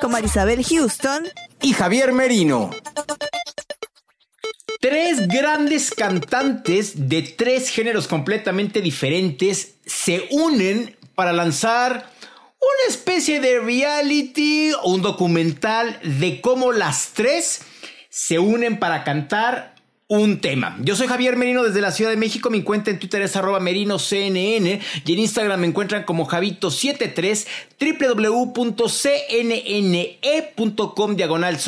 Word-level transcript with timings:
con 0.00 0.12
Marisabel 0.12 0.64
Houston 0.64 1.28
y 1.60 1.72
Javier 1.74 2.12
Merino. 2.12 2.70
Tres 4.80 5.28
grandes 5.28 5.90
cantantes 5.90 7.08
de 7.08 7.22
tres 7.22 7.68
géneros 7.68 8.08
completamente 8.08 8.80
diferentes 8.80 9.74
se 9.84 10.26
unen 10.30 10.96
para 11.14 11.32
lanzar 11.32 12.10
una 12.60 12.88
especie 12.94 13.40
de 13.40 13.60
reality 13.60 14.72
o 14.82 14.94
un 14.94 15.02
documental 15.02 16.00
de 16.02 16.40
cómo 16.40 16.72
las 16.72 17.10
tres 17.12 17.60
se 18.08 18.38
unen 18.38 18.78
para 18.78 19.04
cantar 19.04 19.74
un 20.10 20.40
tema. 20.40 20.76
Yo 20.80 20.96
soy 20.96 21.06
Javier 21.06 21.36
Merino 21.36 21.62
desde 21.62 21.80
la 21.80 21.92
Ciudad 21.92 22.10
de 22.10 22.16
México. 22.16 22.50
Mi 22.50 22.64
cuenta 22.64 22.90
en 22.90 22.98
Twitter 22.98 23.22
es 23.22 23.36
arroba 23.36 23.60
merinoCNN 23.60 24.66
y 24.66 24.80
en 25.12 25.18
Instagram 25.20 25.60
me 25.60 25.68
encuentran 25.68 26.02
como 26.02 26.26
Javito73 26.26 27.46
www.cnne.com 27.78 28.76
diagonal 31.14 31.58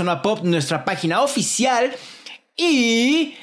nuestra 0.43 0.85
página 0.85 1.23
oficial 1.23 1.95
y 2.57 3.37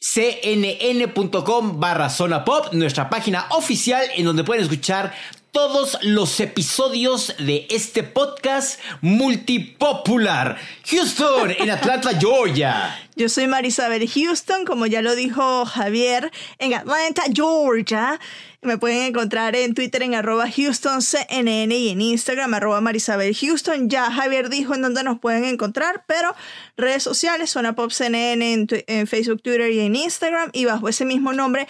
cnn.com 0.00 1.78
barra 1.78 2.08
zona 2.08 2.42
pop, 2.42 2.72
nuestra 2.72 3.10
página 3.10 3.46
oficial 3.50 4.02
en 4.16 4.24
donde 4.24 4.42
pueden 4.42 4.62
escuchar 4.62 5.12
todos 5.52 5.98
los 6.02 6.38
episodios 6.40 7.34
de 7.38 7.66
este 7.70 8.02
podcast 8.02 8.80
multipopular. 9.00 10.56
Houston, 10.86 11.50
en 11.58 11.70
Atlanta, 11.70 12.10
Georgia. 12.20 12.96
Yo 13.16 13.28
soy 13.28 13.46
Marisabel 13.48 14.08
Houston, 14.08 14.64
como 14.64 14.86
ya 14.86 15.02
lo 15.02 15.14
dijo 15.16 15.64
Javier, 15.66 16.30
en 16.58 16.74
Atlanta, 16.74 17.24
Georgia. 17.32 18.20
Me 18.62 18.76
pueden 18.76 19.00
encontrar 19.00 19.56
en 19.56 19.72
Twitter 19.72 20.02
en 20.02 20.14
arroba 20.14 20.44
HoustonCNN 20.44 21.72
y 21.72 21.88
en 21.88 22.02
Instagram 22.02 22.52
arroba 22.52 22.82
Marisabel 22.82 23.34
Houston. 23.34 23.88
Ya 23.88 24.10
Javier 24.12 24.50
dijo 24.50 24.74
en 24.74 24.82
dónde 24.82 25.02
nos 25.02 25.18
pueden 25.18 25.46
encontrar, 25.46 26.04
pero 26.06 26.34
redes 26.76 27.02
sociales, 27.02 27.48
Zona 27.48 27.74
Pop 27.74 27.90
CNN 27.90 28.52
en, 28.52 28.66
en 28.86 29.06
Facebook, 29.06 29.40
Twitter 29.40 29.70
y 29.70 29.80
en 29.80 29.96
Instagram. 29.96 30.50
Y 30.52 30.66
bajo 30.66 30.90
ese 30.90 31.06
mismo 31.06 31.32
nombre 31.32 31.68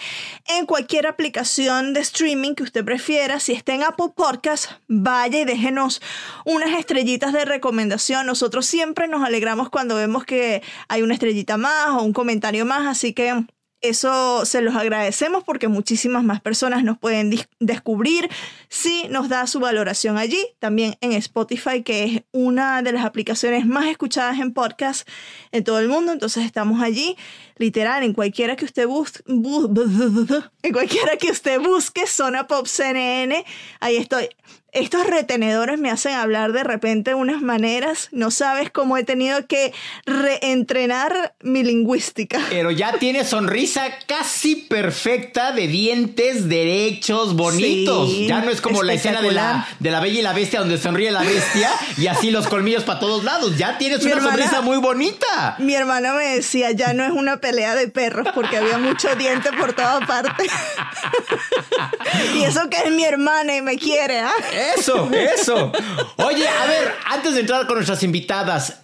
en 0.49 0.65
cualquier 0.65 1.07
aplicación 1.07 1.93
de 1.93 2.01
streaming 2.01 2.55
que 2.55 2.63
usted 2.63 2.83
prefiera. 2.83 3.39
Si 3.39 3.53
está 3.53 3.73
en 3.73 3.83
Apple 3.83 4.11
Podcast, 4.13 4.71
vaya 4.89 5.39
y 5.39 5.45
déjenos 5.45 6.01
unas 6.43 6.77
estrellitas 6.77 7.31
de 7.31 7.45
recomendación. 7.45 8.25
Nosotros 8.25 8.65
siempre 8.65 9.07
nos 9.07 9.23
alegramos 9.23 9.69
cuando 9.69 9.95
vemos 9.95 10.25
que 10.25 10.61
hay 10.89 11.03
una 11.03 11.13
estrellita 11.13 11.55
más 11.55 11.91
o 11.91 12.03
un 12.03 12.11
comentario 12.11 12.65
más, 12.65 12.85
así 12.85 13.13
que 13.13 13.45
eso 13.81 14.45
se 14.45 14.61
los 14.61 14.75
agradecemos 14.75 15.43
porque 15.43 15.67
muchísimas 15.67 16.23
más 16.23 16.41
personas 16.41 16.83
nos 16.83 16.97
pueden 16.97 17.33
descubrir 17.59 18.29
si 18.71 19.05
nos 19.09 19.27
da 19.27 19.45
su 19.47 19.59
valoración 19.59 20.17
allí. 20.17 20.39
También 20.59 20.95
en 21.01 21.11
Spotify, 21.11 21.83
que 21.83 22.03
es 22.05 22.23
una 22.31 22.81
de 22.81 22.93
las 22.93 23.03
aplicaciones 23.03 23.65
más 23.65 23.85
escuchadas 23.87 24.39
en 24.39 24.53
podcast 24.53 25.07
en 25.51 25.65
todo 25.65 25.79
el 25.79 25.89
mundo. 25.89 26.13
Entonces 26.13 26.45
estamos 26.45 26.81
allí, 26.81 27.17
literal, 27.57 28.01
en 28.03 28.13
cualquiera 28.13 28.55
que 28.55 28.63
usted 28.63 28.87
busque, 28.87 29.21
en 29.27 30.73
cualquiera 30.73 31.17
que 31.17 31.31
usted 31.31 31.59
busque, 31.59 32.07
Zona 32.07 32.47
Pop 32.47 32.65
CNN, 32.65 33.43
ahí 33.81 33.97
estoy. 33.97 34.29
Estos 34.73 35.05
retenedores 35.05 35.77
me 35.77 35.91
hacen 35.91 36.13
hablar 36.13 36.53
de 36.53 36.63
repente 36.63 37.11
de 37.11 37.15
unas 37.15 37.41
maneras, 37.41 38.07
no 38.13 38.31
sabes 38.31 38.71
cómo 38.71 38.95
he 38.95 39.03
tenido 39.03 39.45
que 39.45 39.73
reentrenar 40.05 41.35
mi 41.41 41.61
lingüística. 41.61 42.39
Pero 42.49 42.71
ya 42.71 42.97
tiene 42.97 43.25
sonrisa 43.25 43.83
casi 44.07 44.55
perfecta 44.55 45.51
de 45.51 45.67
dientes 45.67 46.47
derechos, 46.47 47.35
bonitos. 47.35 48.11
Sí, 48.11 48.27
ya 48.27 48.41
no 48.41 48.49
es 48.49 48.60
como 48.61 48.83
la 48.83 48.93
escena 48.93 49.21
de 49.21 49.31
la, 49.31 49.67
de 49.79 49.91
la 49.91 49.99
Bella 49.99 50.19
y 50.19 50.21
la 50.21 50.33
Bestia 50.33 50.59
donde 50.59 50.77
sonríe 50.77 51.11
la 51.11 51.21
bestia 51.21 51.69
y 51.97 52.07
así 52.07 52.31
los 52.31 52.47
colmillos 52.47 52.83
para 52.83 52.99
todos 52.99 53.23
lados. 53.23 53.57
Ya 53.57 53.77
tienes 53.77 53.99
Mi 53.99 54.05
una 54.07 54.15
hermana- 54.17 54.35
sonrisa 54.37 54.61
muy 54.61 54.77
bonita. 54.77 55.55
Mi 55.59 55.73
hermana 55.75 56.13
me 56.13 56.35
decía, 56.35 56.71
ya 56.71 56.93
no 56.93 57.03
es 57.03 57.11
una 57.11 57.37
pelea 57.37 57.75
de 57.75 57.87
perros 57.87 58.27
porque 58.33 58.57
había 58.57 58.77
mucho 58.77 59.15
diente 59.15 59.49
por 59.53 59.73
toda 59.73 59.99
parte. 60.01 60.45
y 62.35 62.43
eso 62.43 62.69
que 62.69 62.77
es 62.77 62.91
mi 62.91 63.03
hermana 63.03 63.55
y 63.55 63.61
me 63.61 63.77
quiere, 63.77 64.19
¿ah? 64.19 64.31
Eso, 64.77 65.09
eso. 65.11 65.71
Oye, 66.17 66.47
a 66.47 66.65
ver, 66.65 66.93
antes 67.09 67.33
de 67.33 67.41
entrar 67.41 67.65
con 67.67 67.75
nuestras 67.75 68.03
invitadas, 68.03 68.80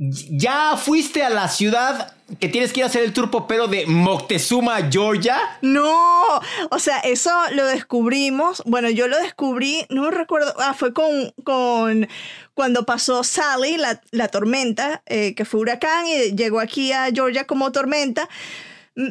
¿ya 0.00 0.78
fuiste 0.78 1.22
a 1.22 1.28
la 1.28 1.48
ciudad 1.48 2.14
que 2.38 2.48
tienes 2.48 2.72
que 2.72 2.80
ir 2.80 2.84
a 2.84 2.86
hacer 2.86 3.02
el 3.02 3.12
tour 3.12 3.30
popero 3.30 3.68
de 3.68 3.86
Moctezuma, 3.86 4.88
Georgia? 4.90 5.38
No, 5.60 6.40
o 6.70 6.78
sea, 6.78 7.00
eso 7.00 7.30
lo 7.52 7.66
descubrimos. 7.66 8.62
Bueno, 8.64 8.88
yo 8.88 9.08
lo 9.08 9.18
descubrí, 9.18 9.84
no 9.90 10.10
recuerdo, 10.10 10.54
ah, 10.58 10.72
fue 10.72 10.94
con, 10.94 11.34
con 11.44 12.08
cuando 12.54 12.86
pasó 12.86 13.24
Sally, 13.24 13.76
la, 13.76 14.00
la 14.10 14.28
tormenta, 14.28 15.02
eh, 15.06 15.34
que 15.34 15.44
fue 15.44 15.60
huracán 15.60 16.06
y 16.06 16.34
llegó 16.34 16.60
aquí 16.60 16.92
a 16.92 17.10
Georgia 17.12 17.46
como 17.46 17.70
tormenta. 17.70 18.28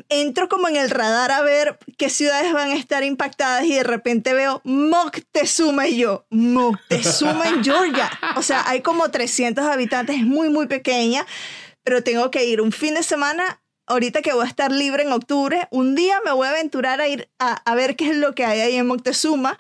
Entro 0.10 0.50
como 0.50 0.68
en 0.68 0.76
el 0.76 0.90
radar 0.90 1.32
a 1.32 1.42
ver 1.42 1.78
qué 1.98 2.10
ciudades 2.10 2.54
van 2.54 2.72
a 2.72 2.76
estar 2.76 3.04
impactadas 3.04 3.66
y 3.66 3.76
de 3.76 3.84
repente 3.84 4.34
veo 4.34 4.62
Moctezuma 4.64 5.88
y 5.88 5.98
yo, 5.98 6.26
Moctezuma 6.30 7.48
en 7.48 7.64
Georgia. 7.64 8.10
O 8.36 8.42
sea, 8.42 8.68
hay 8.68 8.82
como 8.82 9.10
300 9.10 9.66
habitantes, 9.66 10.18
es 10.18 10.26
muy, 10.26 10.50
muy 10.50 10.68
pequeña, 10.68 11.26
pero 11.84 12.04
tengo 12.04 12.32
que 12.32 12.46
ir 12.46 12.62
un 12.62 12.72
fin 12.72 12.94
de 12.94 13.04
semana 13.04 13.62
ahorita 13.88 14.22
que 14.22 14.34
voy 14.34 14.46
a 14.46 14.48
estar 14.48 14.72
libre 14.72 15.04
en 15.04 15.12
octubre, 15.12 15.68
un 15.72 15.96
día 15.96 16.20
me 16.24 16.32
voy 16.32 16.48
a 16.48 16.52
aventurar 16.52 17.02
a 17.02 17.08
ir 17.08 17.28
a, 17.40 17.54
a 17.54 17.76
ver 17.76 17.96
qué 17.96 18.12
es 18.12 18.16
lo 18.16 18.36
que 18.36 18.46
hay 18.46 18.62
ahí 18.62 18.76
en 18.76 18.86
Moctezuma 18.86 19.58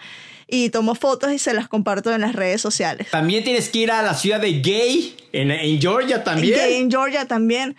y 0.47 0.69
tomo 0.69 0.95
fotos 0.95 1.31
y 1.31 1.39
se 1.39 1.53
las 1.53 1.67
comparto 1.67 2.13
en 2.13 2.21
las 2.21 2.33
redes 2.33 2.61
sociales. 2.61 3.07
También 3.11 3.43
tienes 3.43 3.69
que 3.69 3.79
ir 3.79 3.91
a 3.91 4.01
la 4.01 4.13
ciudad 4.13 4.39
de 4.39 4.59
Gay, 4.61 5.15
en, 5.31 5.51
en 5.51 5.81
Georgia 5.81 6.23
también. 6.23 6.59
Y 6.71 6.73
en 6.75 6.89
Georgia 6.91 7.25
también, 7.25 7.75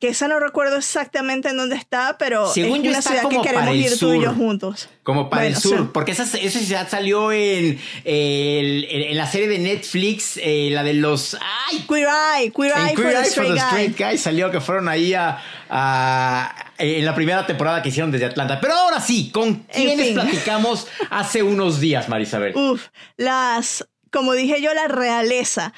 que 0.00 0.08
esa 0.08 0.26
no 0.28 0.40
recuerdo 0.40 0.76
exactamente 0.78 1.50
en 1.50 1.58
dónde 1.58 1.76
está, 1.76 2.16
pero 2.18 2.50
Según 2.52 2.78
es 2.78 2.82
yo 2.84 2.88
una 2.90 2.98
está 3.00 3.10
ciudad 3.10 3.28
que 3.28 3.36
queremos 3.42 3.60
para 3.60 3.70
el 3.70 3.76
ir 3.76 3.98
tú 3.98 4.14
y 4.14 4.20
yo 4.22 4.30
sur. 4.30 4.34
juntos. 4.36 4.88
Como 5.02 5.28
para 5.28 5.42
Bueno, 5.42 5.56
el 5.56 5.62
sur, 5.62 5.78
sí. 5.78 5.88
porque 5.92 6.12
esa, 6.12 6.22
esa 6.24 6.58
ciudad 6.58 6.88
salió 6.88 7.30
en, 7.32 7.78
en, 8.04 8.84
en 9.10 9.16
la 9.16 9.26
serie 9.26 9.46
de 9.48 9.58
Netflix, 9.58 10.38
eh, 10.42 10.70
la 10.72 10.82
de 10.82 10.94
los... 10.94 11.36
¡Ay! 11.70 11.84
Queer 11.88 12.08
Eye, 12.38 12.50
Queer 12.50 12.72
En 12.76 12.86
Eye 12.88 12.96
for 12.96 13.04
the 13.12 13.20
Straight 13.28 13.52
the 13.54 13.60
Guy. 13.60 13.66
Straight 13.68 13.98
Guys 13.98 14.20
salió 14.22 14.50
que 14.50 14.60
fueron 14.60 14.88
ahí 14.88 15.12
a, 15.14 15.38
a- 15.68 16.54
en 16.78 17.04
la 17.04 17.14
primera 17.14 17.46
temporada 17.46 17.82
que 17.82 17.90
hicieron 17.90 18.10
desde 18.10 18.26
Atlanta. 18.26 18.58
Pero 18.60 18.74
ahora 18.74 19.00
sí, 19.00 19.30
¿con 19.30 19.54
quiénes 19.64 20.06
fin. 20.06 20.14
platicamos 20.14 20.86
hace 21.10 21.42
unos 21.42 21.78
días, 21.78 22.08
Marisabel? 22.08 22.52
Uf, 22.56 22.86
las, 23.18 23.86
como 24.10 24.32
dije 24.32 24.62
yo, 24.62 24.72
la 24.74 24.88
realeza. 24.88 25.72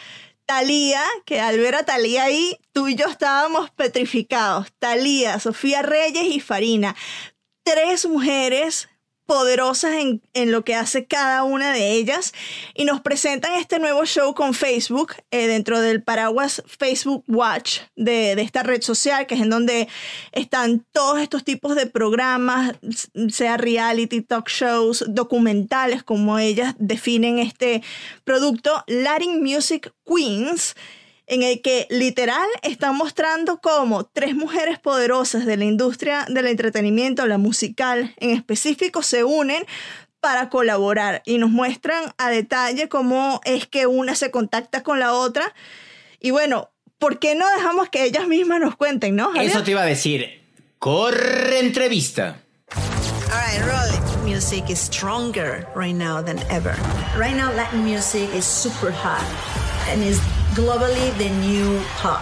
Talía, 0.55 1.03
que 1.25 1.41
al 1.41 1.59
ver 1.59 1.75
a 1.75 1.85
Talía 1.85 2.25
ahí, 2.25 2.59
tú 2.73 2.87
y 2.87 2.95
yo 2.95 3.07
estábamos 3.07 3.71
petrificados. 3.71 4.71
Talía, 4.79 5.41
Sofía 5.41 5.81
Reyes 5.81 6.25
y 6.25 6.41
Farina. 6.41 6.95
Tres 7.65 8.05
mujeres 8.05 8.91
poderosas 9.33 9.95
en, 9.95 10.21
en, 10.35 10.53
lo 10.53 10.63
que 10.63 10.75
hace 10.75 11.07
cada 11.07 11.43
una 11.43 11.73
de 11.73 11.93
ellas 11.93 12.35
y 12.75 12.85
nos 12.85 13.01
presentan 13.01 13.55
este 13.55 13.79
nuevo 13.79 14.05
show 14.05 14.35
con 14.35 14.53
Facebook 14.53 15.15
eh, 15.31 15.47
dentro 15.47 15.81
del 15.81 16.03
paraguas 16.03 16.63
Facebook 16.67 17.25
Watch 17.29 17.79
de, 17.97 18.37
de, 18.37 18.43
esta 18.43 18.63
red 18.63 18.83
social 18.83 19.27
que 19.27 19.37
es 19.37 19.41
en 19.41 19.49
donde 19.49 19.89
están 20.33 20.85
todos 20.93 21.19
estos 21.19 21.45
tipos 21.45 21.75
de 21.77 21.87
programas, 21.87 22.75
sea 23.31 23.57
reality, 23.57 24.21
talk 24.21 24.51
shows, 24.51 25.03
documentales 25.09 26.03
como 26.03 26.39
ellas 26.39 26.75
definen 26.79 27.39
este 27.39 27.83
producto, 28.25 28.85
Latin 28.87 29.43
Music 29.43 29.95
Queens 30.05 30.75
en 31.27 31.43
el 31.43 31.63
que 31.63 31.87
literal 31.91 32.47
están 32.63 32.97
mostrando 32.97 33.61
cómo 33.61 34.05
tres 34.05 34.35
mujeres 34.35 34.79
poderosas 34.79 35.47
de 35.47 35.57
la 35.57 35.65
industria 35.65 36.27
del 36.29 36.47
entretenimiento, 36.47 37.27
la 37.27 37.39
musical 37.39 38.15
en 38.19 38.31
específico, 38.31 39.03
se 39.03 39.25
unen 39.25 39.65
para 40.21 40.49
colaborar 40.49 41.23
y 41.25 41.39
nos 41.39 41.51
muestran 41.51 42.13
a 42.19 42.31
detalle 42.31 42.89
cómo 42.89 43.41
es 43.45 43.67
que 43.67 43.87
una 43.87 44.15
se 44.15 44.31
contacta 44.31 44.83
con 44.83 45.01
la 45.01 45.15
otra. 45.15 45.55
Y 46.21 46.31
bueno, 46.31 46.71
¿por 46.99 47.19
qué 47.19 47.35
no 47.35 47.45
dejamos 47.57 47.89
que 47.89 48.05
ellas 48.05 48.29
mismas 48.29 48.61
nos 48.61 48.77
cuenten, 48.77 49.17
no? 49.17 49.35
Eso 49.35 49.63
te 49.63 49.73
iba 49.73 49.83
a 49.83 49.87
decir. 49.87 50.43
Corre 50.79 51.59
entrevista. 51.59 52.41
All 53.33 53.39
right, 53.39 53.61
roll 53.67 53.93
Music 54.25 54.71
is 54.71 54.79
stronger 54.79 55.67
right 55.75 55.95
now 55.95 56.23
than 56.23 56.39
ever. 56.49 56.75
Right 57.19 57.35
now, 57.37 57.53
Latin 57.53 57.85
music 57.85 58.29
is 58.35 58.45
super 58.45 58.93
hot 58.93 59.23
and 59.89 60.03
is 60.03 60.21
globally 60.55 61.11
the 61.17 61.31
new 61.41 61.81
pop. 62.01 62.21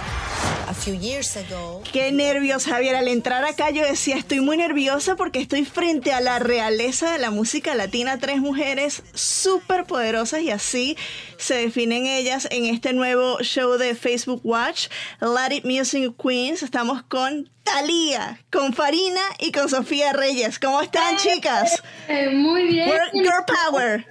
A 0.69 0.73
few 0.73 0.95
years 0.95 1.37
ago. 1.37 1.83
Qué 1.93 2.13
nervios, 2.13 2.65
Javier. 2.65 2.95
Al 2.95 3.09
entrar 3.09 3.45
acá 3.45 3.71
yo 3.71 3.85
decía, 3.85 4.17
estoy 4.17 4.41
muy 4.41 4.57
nerviosa 4.57 5.17
porque 5.17 5.41
estoy 5.41 5.65
frente 5.65 6.13
a 6.13 6.21
la 6.21 6.39
realeza 6.39 7.13
de 7.13 7.19
la 7.19 7.31
música 7.31 7.75
latina. 7.75 8.19
Tres 8.19 8.39
mujeres 8.39 9.03
súper 9.13 9.85
poderosas 9.85 10.43
y 10.43 10.51
así 10.51 10.97
se 11.39 11.55
definen 11.55 12.07
ellas 12.07 12.47
en 12.53 12.67
este 12.67 12.93
nuevo 12.93 13.39
show 13.41 13.79
de 13.79 13.95
Facebook 13.97 14.41
Watch, 14.45 14.89
Latin 15.21 15.63
Music 15.65 16.15
Queens. 16.17 16.63
Estamos 16.63 17.03
con 17.03 17.51
Talía, 17.65 18.41
con 18.51 18.73
Farina 18.73 19.23
y 19.41 19.51
con 19.51 19.69
Sofía 19.69 20.13
Reyes. 20.13 20.59
¿Cómo 20.61 20.81
están, 20.81 21.17
chicas? 21.17 21.83
Eh, 22.09 22.31
muy 22.31 22.69
bien. 22.69 22.91
Girl 23.13 23.45
Power. 23.47 24.07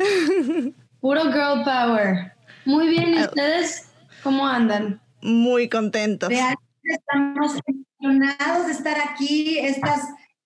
Puro 1.00 1.24
Girl 1.24 1.63
Power. 1.63 2.33
Muy 2.66 2.89
bien, 2.89 3.16
¿y 3.16 3.18
ah. 3.19 3.25
ustedes? 3.25 3.88
¿Cómo 4.24 4.48
andan? 4.48 5.01
Muy 5.21 5.69
contentos. 5.69 6.30
estamos 6.83 7.60
emocionados 7.66 8.68
de 8.68 8.71
estar 8.71 8.98
aquí, 9.00 9.60
estas, 9.60 10.01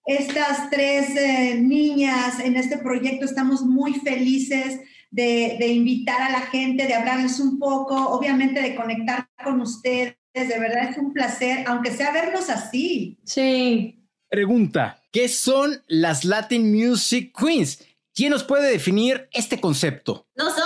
estas 0.06 0.70
tres 0.70 1.16
eh, 1.16 1.60
niñas 1.60 2.40
en 2.40 2.56
este 2.56 2.78
proyecto. 2.78 3.26
Estamos 3.26 3.62
muy 3.62 3.94
felices 3.96 4.80
de, 5.12 5.58
de, 5.60 5.68
invitar 5.68 6.22
a 6.22 6.32
la 6.32 6.42
gente, 6.42 6.88
de 6.88 6.94
hablarles 6.94 7.40
un 7.40 7.60
poco, 7.60 7.96
obviamente 8.10 8.62
de 8.62 8.76
conectar 8.76 9.28
con 9.44 9.62
ustedes. 9.62 10.16
De 10.34 10.60
verdad 10.60 10.90
es 10.90 10.98
un 10.98 11.14
placer, 11.14 11.64
aunque 11.68 11.92
sea 11.92 12.12
verlos 12.12 12.50
así. 12.50 13.20
Sí. 13.24 14.00
Pregunta, 14.28 15.00
¿qué 15.12 15.28
son 15.28 15.84
las 15.88 16.26
Latin 16.26 16.74
Music 16.74 17.32
Queens? 17.38 17.86
¿Quién 18.16 18.32
nos 18.32 18.44
puede 18.44 18.72
definir 18.72 19.28
este 19.32 19.60
concepto? 19.60 20.28
Nosotras. 20.36 20.63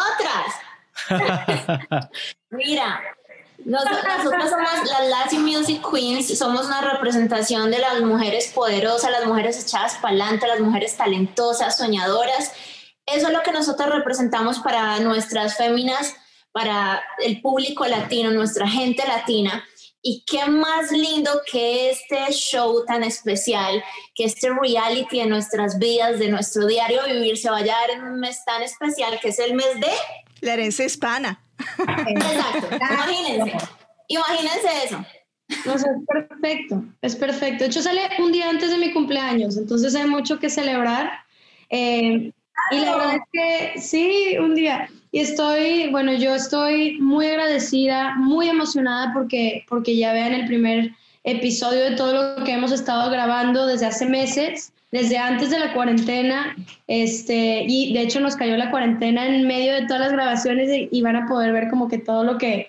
Mira, 2.49 3.01
nosotros, 3.65 3.99
somos 4.23 4.89
las 4.89 5.09
Latin 5.09 5.43
Music 5.43 5.81
Queens, 5.91 6.37
somos 6.37 6.67
una 6.67 6.81
representación 6.81 7.71
de 7.71 7.79
las 7.79 8.01
mujeres 8.01 8.51
poderosas, 8.53 9.11
las 9.11 9.25
mujeres 9.25 9.61
echadas 9.61 9.95
para 9.95 10.09
adelante, 10.09 10.47
las 10.47 10.59
mujeres 10.59 10.95
talentosas, 10.95 11.77
soñadoras. 11.77 12.53
Eso 13.05 13.27
es 13.27 13.33
lo 13.33 13.41
que 13.41 13.51
nosotros 13.51 13.89
representamos 13.89 14.59
para 14.59 14.99
nuestras 14.99 15.57
féminas, 15.57 16.15
para 16.51 17.03
el 17.19 17.41
público 17.41 17.85
latino, 17.85 18.31
nuestra 18.31 18.67
gente 18.67 19.05
latina. 19.07 19.63
Y 20.01 20.23
qué 20.25 20.45
más 20.45 20.91
lindo 20.91 21.31
que 21.51 21.89
este 21.89 22.31
show 22.31 22.85
tan 22.85 23.03
especial, 23.03 23.83
que 24.15 24.25
este 24.25 24.49
reality 24.51 25.19
de 25.19 25.25
nuestras 25.25 25.79
vidas, 25.79 26.19
de 26.19 26.29
nuestro 26.29 26.65
diario 26.67 27.01
vivir, 27.05 27.37
se 27.37 27.49
vaya 27.49 27.75
a 27.75 27.81
dar 27.81 27.89
en 27.97 28.03
un 28.03 28.19
mes 28.19 28.43
tan 28.45 28.61
especial 28.61 29.19
que 29.19 29.29
es 29.29 29.39
el 29.39 29.53
mes 29.53 29.73
de 29.75 29.91
la 30.41 30.53
herencia 30.53 30.85
hispana. 30.85 31.41
Exacto, 32.07 32.75
imagínense. 32.75 33.57
Imagínense 34.07 34.67
eso. 34.85 35.05
es 35.49 35.85
perfecto, 36.07 36.83
es 37.01 37.15
perfecto. 37.15 37.63
De 37.63 37.69
hecho, 37.69 37.81
sale 37.81 38.01
un 38.19 38.31
día 38.31 38.49
antes 38.49 38.69
de 38.69 38.77
mi 38.77 38.93
cumpleaños, 38.93 39.57
entonces 39.57 39.95
hay 39.95 40.07
mucho 40.07 40.39
que 40.39 40.49
celebrar. 40.49 41.11
Eh, 41.69 42.31
y 42.71 42.79
la 42.79 42.95
verdad 42.95 43.15
es 43.15 43.21
que 43.31 43.81
sí, 43.81 44.37
un 44.39 44.55
día. 44.55 44.89
Y 45.11 45.19
estoy, 45.19 45.89
bueno, 45.91 46.13
yo 46.13 46.35
estoy 46.35 46.99
muy 46.99 47.25
agradecida, 47.27 48.15
muy 48.15 48.49
emocionada 48.49 49.11
porque, 49.13 49.65
porque 49.69 49.95
ya 49.95 50.13
vean 50.13 50.33
el 50.33 50.47
primer 50.47 50.91
episodio 51.23 51.83
de 51.83 51.95
todo 51.95 52.37
lo 52.37 52.43
que 52.43 52.53
hemos 52.53 52.71
estado 52.71 53.09
grabando 53.09 53.65
desde 53.65 53.85
hace 53.85 54.05
meses 54.05 54.71
desde 54.91 55.17
antes 55.17 55.49
de 55.49 55.59
la 55.59 55.73
cuarentena, 55.73 56.55
este, 56.87 57.65
y 57.67 57.93
de 57.93 58.01
hecho 58.01 58.19
nos 58.19 58.35
cayó 58.35 58.55
la 58.55 58.71
cuarentena 58.71 59.25
en 59.27 59.45
medio 59.45 59.73
de 59.73 59.85
todas 59.85 60.01
las 60.01 60.13
grabaciones 60.13 60.69
y, 60.91 61.01
van 61.01 61.17
a 61.17 61.27
poder 61.27 61.51
ver 61.51 61.69
como 61.69 61.87
que 61.87 61.97
todo 61.97 62.23
lo 62.23 62.37
que, 62.37 62.67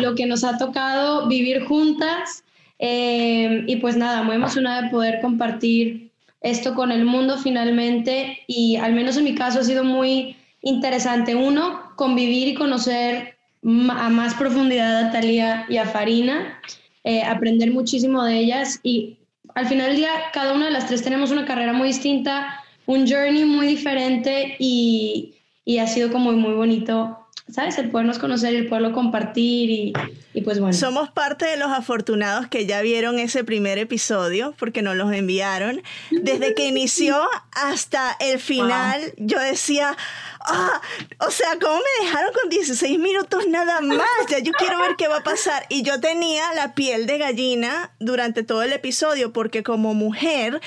lo 0.00 0.14
que 0.14 0.26
nos 0.26 0.44
ha 0.44 0.56
tocado 0.56 1.28
vivir 1.28 1.64
juntas. 1.64 2.44
Eh, 2.78 3.64
y 3.66 3.76
pues 3.76 3.96
nada, 3.96 4.22
muy 4.22 4.36
emocionada 4.36 4.82
de 4.82 4.90
poder 4.90 5.20
compartir 5.20 6.10
esto 6.40 6.74
con 6.74 6.92
el 6.92 7.04
mundo 7.04 7.36
finalmente 7.36 8.38
y 8.46 8.76
al 8.76 8.92
menos 8.94 9.16
en 9.16 9.24
mi 9.24 9.34
caso 9.34 9.58
ha 9.58 9.64
sido 9.64 9.82
muy 9.82 10.36
interesante. 10.62 11.34
Uno, 11.34 11.94
convivir 11.96 12.48
y 12.48 12.54
conocer 12.54 13.36
a 13.62 14.08
más 14.08 14.34
profundidad 14.34 15.06
a 15.06 15.10
Talía 15.10 15.66
y 15.68 15.78
a 15.78 15.86
Farina, 15.86 16.60
eh, 17.04 17.22
aprender 17.22 17.72
muchísimo 17.72 18.24
de 18.24 18.38
ellas 18.38 18.80
y 18.82 19.18
al 19.54 19.66
final 19.66 19.88
del 19.88 19.96
día, 19.96 20.10
cada 20.32 20.52
una 20.52 20.66
de 20.66 20.70
las 20.70 20.86
tres 20.86 21.02
tenemos 21.02 21.30
una 21.30 21.44
carrera 21.44 21.72
muy 21.72 21.88
distinta, 21.88 22.62
un 22.86 23.08
journey 23.08 23.44
muy 23.44 23.66
diferente 23.66 24.56
y, 24.58 25.34
y 25.64 25.78
ha 25.78 25.86
sido 25.86 26.12
como 26.12 26.32
muy 26.32 26.54
bonito 26.54 27.27
¿sabes? 27.50 27.78
El 27.78 27.90
podernos 27.90 28.18
conocer 28.18 28.52
y 28.52 28.56
el 28.56 28.68
poderlo 28.68 28.92
compartir 28.92 29.70
y, 29.70 29.92
y, 30.34 30.42
pues 30.42 30.60
bueno. 30.60 30.76
Somos 30.76 31.10
parte 31.10 31.46
de 31.46 31.56
los 31.56 31.70
afortunados 31.70 32.46
que 32.48 32.66
ya 32.66 32.82
vieron 32.82 33.18
ese 33.18 33.42
primer 33.44 33.78
episodio 33.78 34.54
porque 34.58 34.82
nos 34.82 34.96
los 34.96 35.12
enviaron. 35.12 35.82
Desde 36.10 36.54
que 36.54 36.66
inició 36.66 37.20
hasta 37.52 38.16
el 38.20 38.38
final, 38.38 39.14
yo 39.16 39.38
decía, 39.38 39.96
ah, 40.40 40.80
o 41.26 41.30
sea, 41.30 41.58
¿cómo 41.60 41.76
me 41.76 42.06
dejaron 42.06 42.32
con 42.32 42.50
16 42.50 42.98
minutos 42.98 43.46
nada 43.48 43.80
más? 43.80 44.06
Ya 44.28 44.40
yo 44.40 44.52
quiero 44.52 44.78
ver 44.78 44.96
qué 44.96 45.08
va 45.08 45.18
a 45.18 45.24
pasar. 45.24 45.64
Y 45.70 45.82
yo 45.82 46.00
tenía 46.00 46.52
la 46.54 46.74
piel 46.74 47.06
de 47.06 47.18
gallina 47.18 47.92
durante 47.98 48.42
todo 48.42 48.62
el 48.62 48.72
episodio 48.72 49.32
porque 49.32 49.62
como 49.62 49.94
mujer 49.94 50.60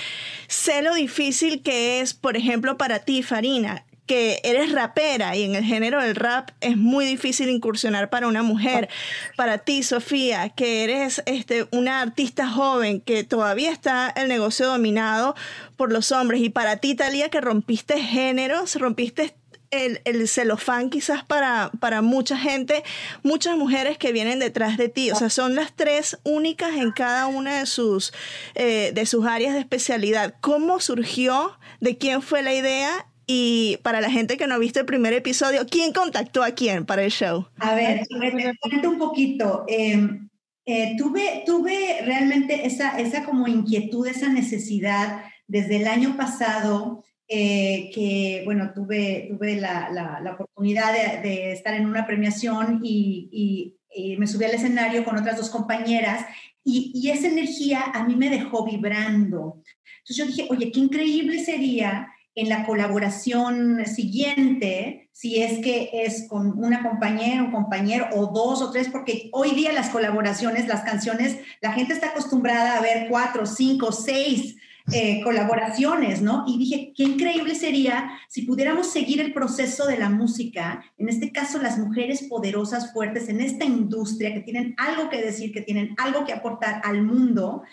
sé 0.47 0.81
lo 0.81 0.95
difícil 0.95 1.61
que 1.61 2.01
es, 2.01 2.13
por 2.13 2.37
ejemplo, 2.37 2.77
para 2.77 2.99
ti, 2.99 3.21
Farina, 3.21 3.85
que 4.11 4.41
eres 4.43 4.73
rapera 4.73 5.37
y 5.37 5.43
en 5.43 5.55
el 5.55 5.63
género 5.63 6.03
del 6.03 6.17
rap 6.17 6.49
es 6.59 6.75
muy 6.75 7.05
difícil 7.05 7.47
incursionar 7.47 8.09
para 8.09 8.27
una 8.27 8.43
mujer. 8.43 8.89
Para 9.37 9.59
ti, 9.59 9.83
Sofía, 9.83 10.49
que 10.49 10.83
eres 10.83 11.23
este, 11.25 11.65
una 11.71 12.01
artista 12.01 12.49
joven 12.49 12.99
que 12.99 13.23
todavía 13.23 13.71
está 13.71 14.09
el 14.09 14.27
negocio 14.27 14.67
dominado 14.67 15.33
por 15.77 15.93
los 15.93 16.11
hombres. 16.11 16.41
Y 16.41 16.49
para 16.49 16.75
ti, 16.75 16.93
Talía, 16.93 17.29
que 17.29 17.39
rompiste 17.39 18.01
géneros, 18.01 18.75
rompiste 18.75 19.33
el, 19.69 20.01
el, 20.03 20.27
celofán 20.27 20.89
quizás 20.89 21.23
para, 21.23 21.71
para 21.79 22.01
mucha 22.01 22.35
gente, 22.35 22.83
muchas 23.23 23.55
mujeres 23.55 23.97
que 23.97 24.11
vienen 24.11 24.39
detrás 24.39 24.75
de 24.75 24.89
ti. 24.89 25.11
O 25.11 25.15
sea, 25.15 25.29
son 25.29 25.55
las 25.55 25.73
tres 25.73 26.19
únicas 26.25 26.75
en 26.75 26.91
cada 26.91 27.27
una 27.27 27.59
de 27.59 27.65
sus, 27.65 28.11
eh, 28.55 28.91
de 28.93 29.05
sus 29.05 29.25
áreas 29.25 29.53
de 29.53 29.61
especialidad. 29.61 30.35
¿Cómo 30.41 30.81
surgió? 30.81 31.57
¿De 31.79 31.97
quién 31.97 32.21
fue 32.21 32.41
la 32.41 32.53
idea? 32.53 33.07
Y 33.27 33.77
para 33.83 34.01
la 34.01 34.09
gente 34.09 34.37
que 34.37 34.47
no 34.47 34.55
ha 34.55 34.57
visto 34.57 34.79
el 34.79 34.85
primer 34.85 35.13
episodio, 35.13 35.65
¿quién 35.69 35.93
contactó 35.93 36.43
a 36.43 36.51
quién 36.51 36.85
para 36.85 37.03
el 37.03 37.11
show? 37.11 37.47
A 37.57 37.75
ver, 37.75 38.05
te 38.07 38.53
cuento 38.59 38.89
un 38.89 38.97
poquito. 38.97 39.63
Em, 39.67 40.29
eh, 40.65 40.95
tuve, 40.97 41.43
tuve 41.45 42.01
realmente 42.03 42.65
esa, 42.65 42.99
esa 42.99 43.23
como 43.23 43.47
inquietud, 43.47 44.07
esa 44.07 44.29
necesidad 44.29 45.23
desde 45.47 45.77
el 45.77 45.87
año 45.87 46.15
pasado, 46.17 47.03
eh, 47.27 47.89
que, 47.93 48.41
bueno, 48.45 48.71
tuve, 48.73 49.27
tuve 49.29 49.55
la, 49.55 49.89
la, 49.89 50.33
oportunidad 50.33 50.93
de, 51.23 51.51
estar 51.53 51.73
en 51.73 51.85
una 51.85 52.05
premiación 52.05 52.81
y, 52.83 53.29
y, 53.31 53.77
me 54.17 54.27
subí 54.27 54.45
al 54.45 54.53
escenario 54.53 55.03
con 55.03 55.17
otras 55.17 55.35
dos 55.35 55.49
compañeras 55.49 56.25
y, 56.63 56.91
y 56.95 57.09
esa 57.09 57.27
energía 57.27 57.83
a 57.93 58.05
mí 58.05 58.15
me 58.15 58.29
dejó 58.29 58.65
vibrando. 58.65 59.61
Entonces 59.99 60.17
yo 60.17 60.25
dije, 60.25 60.47
oye, 60.49 60.71
qué 60.71 60.79
increíble 60.79 61.43
sería 61.43 62.10
en 62.35 62.49
la 62.49 62.65
colaboración 62.65 63.85
siguiente, 63.85 65.09
si 65.11 65.41
es 65.41 65.59
que 65.59 65.89
es 65.93 66.27
con 66.29 66.63
una 66.63 66.81
compañera, 66.81 67.43
un 67.43 67.51
compañero 67.51 68.07
o 68.13 68.27
dos 68.27 68.61
o 68.61 68.71
tres, 68.71 68.89
porque 68.89 69.29
hoy 69.33 69.51
día 69.51 69.73
las 69.73 69.89
colaboraciones, 69.89 70.67
las 70.67 70.81
canciones, 70.81 71.37
la 71.61 71.73
gente 71.73 71.93
está 71.93 72.07
acostumbrada 72.07 72.77
a 72.77 72.81
ver 72.81 73.07
cuatro, 73.09 73.45
cinco, 73.45 73.91
seis 73.91 74.55
eh, 74.91 75.21
colaboraciones, 75.23 76.21
¿no? 76.21 76.43
Y 76.47 76.57
dije, 76.57 76.93
qué 76.95 77.03
increíble 77.03 77.53
sería 77.53 78.11
si 78.27 78.41
pudiéramos 78.41 78.91
seguir 78.91 79.21
el 79.21 79.31
proceso 79.31 79.85
de 79.85 79.97
la 79.97 80.09
música, 80.09 80.83
en 80.97 81.07
este 81.07 81.31
caso 81.31 81.61
las 81.61 81.77
mujeres 81.77 82.23
poderosas, 82.23 82.91
fuertes 82.91 83.29
en 83.29 83.41
esta 83.41 83.63
industria, 83.63 84.33
que 84.33 84.39
tienen 84.39 84.73
algo 84.77 85.09
que 85.09 85.21
decir, 85.21 85.53
que 85.53 85.61
tienen 85.61 85.95
algo 85.97 86.25
que 86.25 86.33
aportar 86.33 86.81
al 86.83 87.03
mundo. 87.03 87.63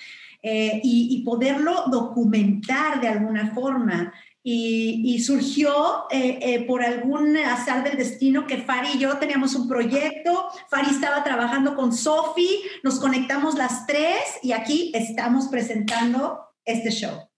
Eh, 0.40 0.80
y, 0.84 1.24
poderlo 1.24 1.86
documentar 1.90 3.00
de 3.00 3.08
alguna 3.08 3.52
forma. 3.54 4.12
Y, 4.50 5.18
surgió 5.18 6.06
eh, 6.10 6.38
eh, 6.40 6.64
por 6.64 6.82
algún 6.82 7.36
azar 7.36 7.84
del 7.84 7.98
destino 7.98 8.46
que 8.46 8.56
Fari 8.56 8.92
y 8.94 8.98
yo 8.98 9.18
teníamos 9.18 9.54
un 9.54 9.68
proyecto, 9.68 10.48
Fari 10.70 10.88
estaba 10.88 11.22
trabajando 11.22 11.76
con 11.76 11.92
Sofi, 11.92 12.62
nos 12.82 12.98
conectamos 12.98 13.56
las 13.56 13.86
tres 13.86 14.20
y 14.42 14.52
aquí 14.52 14.90
estamos 14.94 15.48
presentando 15.48 16.40
este 16.64 16.90
show. 16.90 17.28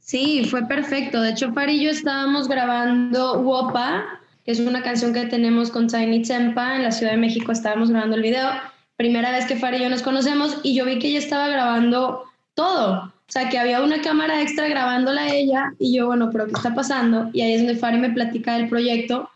Sí, 0.00 0.44
fue 0.44 0.66
perfecto. 0.66 1.22
De 1.22 1.30
hecho, 1.30 1.50
Fari 1.54 1.76
y 1.76 1.84
yo 1.84 1.90
estábamos 1.90 2.46
grabando 2.46 3.40
Wopa, 3.40 4.04
que 4.44 4.52
es 4.52 4.60
una 4.60 4.82
canción 4.82 5.14
que 5.14 5.24
tenemos 5.24 5.70
con 5.70 5.86
Tiny 5.86 6.20
Tempa 6.22 6.76
en 6.76 6.82
la 6.82 6.92
Ciudad 6.92 7.12
de 7.12 7.18
México. 7.18 7.52
Estábamos 7.52 7.90
grabando 7.90 8.16
el 8.16 8.22
video. 8.22 8.50
Primera 8.96 9.30
vez 9.30 9.46
que 9.46 9.56
Fari 9.56 9.78
y 9.78 9.80
yo 9.80 9.88
nos 9.88 10.02
conocemos 10.02 10.58
y 10.62 10.74
yo 10.74 10.84
vi 10.84 10.98
que 10.98 11.08
ella 11.08 11.20
estaba 11.20 11.48
grabando 11.48 12.24
todo. 12.52 13.14
O 13.28 13.30
sea, 13.30 13.50
que 13.50 13.58
había 13.58 13.82
una 13.82 14.00
cámara 14.00 14.40
extra 14.40 14.68
grabándola 14.68 15.24
a 15.24 15.34
ella 15.34 15.74
y 15.78 15.94
yo, 15.94 16.06
bueno, 16.06 16.30
pero 16.32 16.46
¿qué 16.46 16.54
está 16.54 16.74
pasando? 16.74 17.28
Y 17.34 17.42
ahí 17.42 17.52
es 17.52 17.60
donde 17.60 17.76
Fari 17.76 17.98
me 17.98 18.08
platica 18.08 18.56
del 18.56 18.70
proyecto 18.70 19.28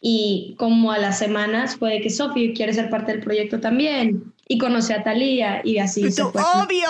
y 0.00 0.54
como 0.56 0.92
a 0.92 0.98
las 0.98 1.18
semanas 1.18 1.76
puede 1.76 2.00
que 2.00 2.10
Sofi 2.10 2.54
quiere 2.54 2.72
ser 2.72 2.88
parte 2.88 3.10
del 3.10 3.22
proyecto 3.22 3.58
también 3.58 4.32
y 4.46 4.56
conoce 4.56 4.94
a 4.94 5.02
Talía 5.02 5.62
y 5.64 5.78
así. 5.78 6.04
obvio. 6.04 6.88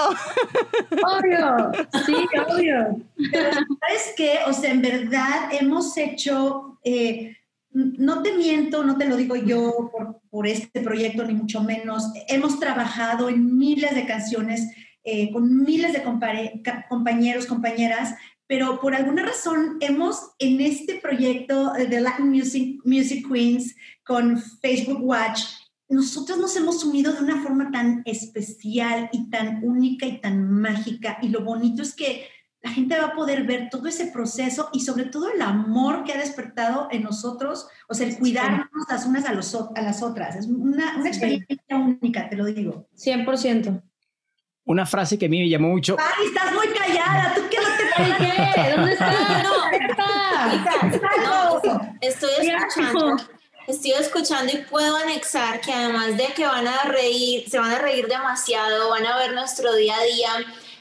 Obvio, 1.02 1.73
sí, 2.05 2.14
obvio. 2.47 3.00
¿Sabes 3.33 4.14
qué? 4.17 4.40
O 4.47 4.52
sea, 4.52 4.71
en 4.71 4.83
verdad 4.83 5.52
hemos 5.59 5.97
hecho, 5.97 6.79
eh, 6.85 7.38
no 7.73 8.23
te 8.23 8.35
miento, 8.35 8.85
no 8.85 8.99
te 8.99 9.09
lo 9.09 9.17
digo 9.17 9.35
yo 9.35 9.90
por, 9.90 10.21
por 10.31 10.47
este 10.47 10.83
proyecto, 10.83 11.25
ni 11.25 11.33
mucho 11.33 11.62
menos, 11.62 12.05
hemos 12.29 12.61
trabajado 12.61 13.31
en 13.31 13.57
miles 13.57 13.95
de 13.95 14.05
canciones 14.05 14.71
eh, 15.04 15.33
con 15.33 15.64
miles 15.64 15.92
de 15.92 16.02
compañeros, 16.02 17.47
compañeras, 17.47 18.14
pero 18.47 18.80
por 18.80 18.95
alguna 18.95 19.25
razón 19.25 19.76
hemos 19.80 20.33
en 20.40 20.61
este 20.61 20.97
proyecto 20.97 21.73
de 21.73 22.00
Latin 22.00 22.30
Music, 22.30 22.80
Music 22.85 23.26
Queens 23.28 23.76
con 24.04 24.42
Facebook 24.61 25.02
Watch, 25.02 25.42
nosotros 25.88 26.38
nos 26.38 26.57
hemos 26.57 26.80
sumido 26.80 27.12
de 27.12 27.23
una 27.23 27.42
forma 27.42 27.71
tan 27.71 28.02
especial 28.04 29.09
y 29.12 29.28
tan 29.30 29.62
única 29.64 30.07
y 30.07 30.21
tan 30.21 30.50
mágica. 30.50 31.19
Y 31.21 31.28
lo 31.28 31.45
bonito 31.45 31.83
es 31.83 31.95
que 31.95 32.26
la 32.62 32.71
gente 32.71 32.99
va 32.99 33.07
a 33.07 33.14
poder 33.14 33.45
ver 33.45 33.71
todo 33.71 33.88
ese 33.88 34.07
proceso 34.07 34.69
y 34.73 34.80
sobre 34.80 35.07
todo 35.07 35.30
el 35.30 35.42
amor 35.42 36.04
que 36.04 36.12
ha 36.12 36.19
despertado 36.19 36.88
en 36.90 37.02
nosotros, 37.02 37.69
o 37.88 37.95
sea, 37.95 38.07
el 38.07 38.19
cuidarnos 38.19 38.69
las 38.88 39.07
unas 39.07 39.25
a, 39.25 39.33
los, 39.33 39.54
a 39.54 39.83
las 39.83 40.02
otras. 40.02 40.37
Es 40.37 40.47
una, 40.47 40.97
una 40.97 41.09
experiencia 41.09 41.76
única, 41.76 42.28
te 42.28 42.37
lo 42.37 42.45
digo. 42.45 42.88
100% 42.97 43.83
una 44.64 44.87
frase 44.87 45.19
que 45.19 45.26
a 45.26 45.29
mí 45.29 45.40
me 45.40 45.49
llamó 45.49 45.69
mucho. 45.69 45.97
¡Ay, 45.99 46.26
estás 46.26 46.52
muy 46.52 46.69
callada! 46.69 47.35
¿Tú 47.35 47.43
qué 47.50 47.57
no 47.59 47.69
te 47.76 48.25
qué? 48.25 48.76
¿Dónde 48.76 48.93
está? 48.93 49.43
No, 51.23 51.61
no, 51.64 51.97
estoy 52.00 52.31
escuchando. 52.49 53.17
Estoy 53.67 53.93
escuchando 53.93 54.52
y 54.52 54.59
puedo 54.62 54.97
anexar 54.97 55.61
que 55.61 55.73
además 55.73 56.17
de 56.17 56.26
que 56.35 56.45
van 56.45 56.67
a 56.67 56.85
reír, 56.85 57.49
se 57.49 57.59
van 57.59 57.71
a 57.71 57.79
reír 57.79 58.09
demasiado, 58.09 58.90
van 58.90 59.07
a 59.07 59.17
ver 59.17 59.33
nuestro 59.33 59.75
día 59.75 59.95
a 59.97 60.02
día, 60.02 60.31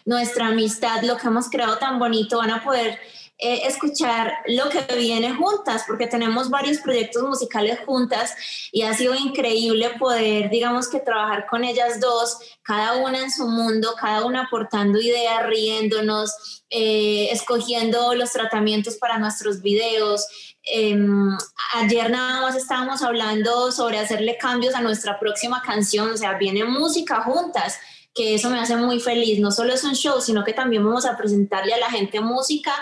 nuestra 0.05 0.48
amistad, 0.48 1.03
lo 1.03 1.17
que 1.17 1.27
hemos 1.27 1.50
creado 1.50 1.77
tan 1.77 2.00
bonito, 2.00 2.38
van 2.38 2.50
a 2.50 2.63
poder 2.63 3.00
eh, 3.41 3.62
escuchar 3.67 4.34
lo 4.48 4.67
que 4.67 4.81
viene 4.96 5.34
juntas, 5.34 5.86
porque 5.88 6.08
tenemos 6.08 6.50
varios 6.50 6.79
proyectos 6.79 7.24
musicales 7.24 7.79
juntas 7.86 8.36
y 8.69 8.81
ha 8.81 8.93
sido 8.93 9.15
increíble 9.15 9.91
poder, 9.98 10.50
digamos 10.50 10.89
que 10.89 11.00
trabajar 11.00 11.48
con 11.48 11.63
ellas 11.63 12.01
dos, 12.01 12.38
cada 12.63 12.98
una 12.98 13.19
en 13.24 13.31
su 13.31 13.48
mundo, 13.48 13.96
cada 13.98 14.25
una 14.25 14.43
aportando 14.43 15.00
ideas, 15.00 15.46
riéndonos, 15.46 16.65
eh, 16.69 17.29
escogiendo 17.31 18.13
los 18.13 18.34
tratamientos 18.34 18.98
para 18.98 19.17
nuestros 19.17 19.62
videos. 19.62 20.27
Em, 20.63 21.31
ayer 21.75 22.12
nada 22.12 22.41
más 22.41 22.58
estábamos 22.58 23.01
hablando 23.01 23.72
sobre 23.72 24.00
hacerle 24.00 24.38
cambios 24.38 24.75
a 24.75 24.81
nuestra 24.81 25.17
próxima 25.17 25.62
canción, 25.62 26.12
o 26.12 26.17
sea, 26.17 26.38
viene 26.38 26.65
música 26.65 27.22
juntas 27.22 27.79
que 28.13 28.36
eso 28.36 28.50
me 28.50 28.60
hace 28.60 28.75
muy 28.75 29.00
feliz. 29.00 29.39
No 29.39 29.50
solo 29.50 29.74
es 29.74 29.84
un 29.86 29.93
show, 29.93 30.19
sino 30.19 30.43
que 30.43 30.51
también 30.51 30.84
vamos 30.84 31.05
a 31.05 31.15
presentarle 31.15 31.74
a 31.74 31.77
la 31.77 31.89
gente 31.89 32.19
música 32.19 32.74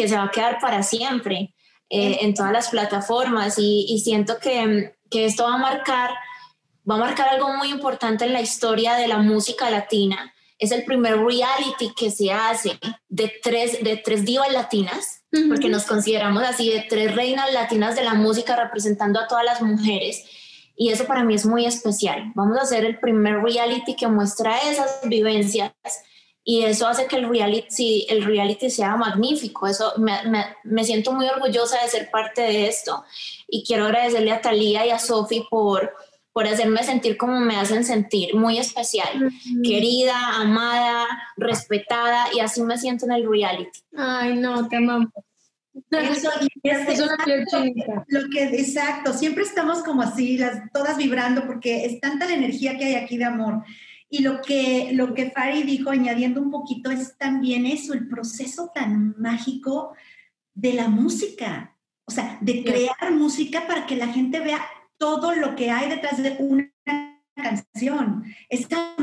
que 0.00 0.08
se 0.08 0.16
va 0.16 0.24
a 0.24 0.30
quedar 0.30 0.58
para 0.60 0.82
siempre 0.82 1.52
eh, 1.90 2.20
en 2.22 2.32
todas 2.32 2.52
las 2.52 2.70
plataformas 2.70 3.56
y, 3.58 4.00
siento 4.02 4.38
que, 4.38 4.94
que, 5.10 5.26
esto 5.26 5.44
va 5.44 5.56
a 5.56 5.58
marcar, 5.58 6.08
va 6.90 6.94
a 6.94 6.98
marcar 6.98 7.28
algo 7.28 7.52
muy 7.58 7.68
importante 7.68 8.24
en 8.24 8.32
la 8.32 8.40
historia 8.40 8.94
de 8.94 9.08
la 9.08 9.18
música 9.18 9.68
latina. 9.68 10.32
Es 10.58 10.72
el 10.72 10.86
primer 10.86 11.18
reality 11.18 11.92
que 11.94 12.10
se 12.10 12.32
hace 12.32 12.78
de 13.10 13.30
tres, 13.42 13.84
de 13.84 13.98
tres 13.98 14.24
divas 14.24 14.50
latinas, 14.50 15.22
porque 15.48 15.68
nos 15.68 15.84
consideramos 15.84 16.44
así, 16.44 16.70
de 16.70 16.86
tres 16.88 17.14
reinas 17.14 17.52
latinas 17.52 17.94
de 17.94 18.02
la 18.02 18.14
música 18.14 18.56
representando 18.56 19.20
a 19.20 19.28
todas 19.28 19.44
las 19.44 19.60
mujeres. 19.60 20.24
Y 20.76 20.92
eso 20.92 21.04
para 21.04 21.24
mí 21.24 21.34
es 21.34 21.44
muy 21.44 21.66
especial. 21.66 22.32
Vamos 22.34 22.56
a 22.56 22.62
hacer 22.62 22.86
el 22.86 22.98
primer 22.98 23.42
reality 23.42 23.96
que 23.96 24.08
muestra 24.08 24.56
esas 24.70 25.00
vivencias 25.04 25.72
y 26.42 26.64
eso 26.64 26.86
hace 26.86 27.06
que 27.06 27.16
el 27.16 27.28
reality, 27.28 28.06
el 28.08 28.24
reality 28.24 28.70
sea 28.70 28.96
magnífico. 28.96 29.66
Eso 29.66 29.92
me, 29.98 30.12
me, 30.64 30.84
siento 30.84 31.12
muy 31.12 31.26
orgullosa 31.26 31.82
de 31.82 31.88
ser 31.88 32.10
parte 32.10 32.42
de 32.42 32.66
esto 32.66 33.04
y 33.46 33.64
quiero 33.64 33.84
agradecerle 33.84 34.32
a 34.32 34.40
Talía 34.40 34.86
y 34.86 34.90
a 34.90 34.98
Sofi 34.98 35.46
por, 35.50 35.94
por 36.32 36.46
hacerme 36.46 36.82
sentir 36.82 37.16
como 37.16 37.38
me 37.40 37.56
hacen 37.56 37.84
sentir, 37.84 38.34
muy 38.34 38.58
especial, 38.58 39.30
querida, 39.62 40.36
amada, 40.36 41.06
respetada 41.36 42.28
y 42.34 42.40
así 42.40 42.62
me 42.62 42.78
siento 42.78 43.04
en 43.04 43.12
el 43.12 43.28
reality. 43.28 43.80
Ay, 43.96 44.36
no, 44.36 44.66
te 44.68 44.76
amamos. 44.76 45.10
Eso, 45.90 46.30
es 46.62 46.88
exacto, 46.88 47.64
lo 48.08 48.28
que 48.30 48.42
exacto, 48.42 49.12
siempre 49.12 49.44
estamos 49.44 49.82
como 49.82 50.02
así, 50.02 50.36
las, 50.36 50.70
todas 50.72 50.96
vibrando 50.96 51.46
porque 51.46 51.84
es 51.84 52.00
tanta 52.00 52.26
la 52.26 52.34
energía 52.34 52.76
que 52.76 52.86
hay 52.86 52.94
aquí 52.96 53.18
de 53.18 53.24
amor. 53.24 53.62
Y 54.12 54.22
lo 54.22 54.42
que, 54.42 54.90
lo 54.92 55.14
que 55.14 55.30
Fari 55.30 55.62
dijo, 55.62 55.90
añadiendo 55.90 56.42
un 56.42 56.50
poquito, 56.50 56.90
es 56.90 57.16
también 57.16 57.64
eso, 57.64 57.94
el 57.94 58.08
proceso 58.08 58.72
tan 58.74 59.14
mágico 59.16 59.94
de 60.52 60.74
la 60.74 60.88
música. 60.88 61.76
O 62.04 62.10
sea, 62.10 62.36
de 62.40 62.64
crear 62.64 63.12
música 63.12 63.68
para 63.68 63.86
que 63.86 63.94
la 63.94 64.08
gente 64.08 64.40
vea 64.40 64.60
todo 64.98 65.34
lo 65.36 65.54
que 65.54 65.70
hay 65.70 65.88
detrás 65.88 66.20
de 66.20 66.36
una 66.40 66.72
canción. 67.36 68.24
Esa 68.48 68.96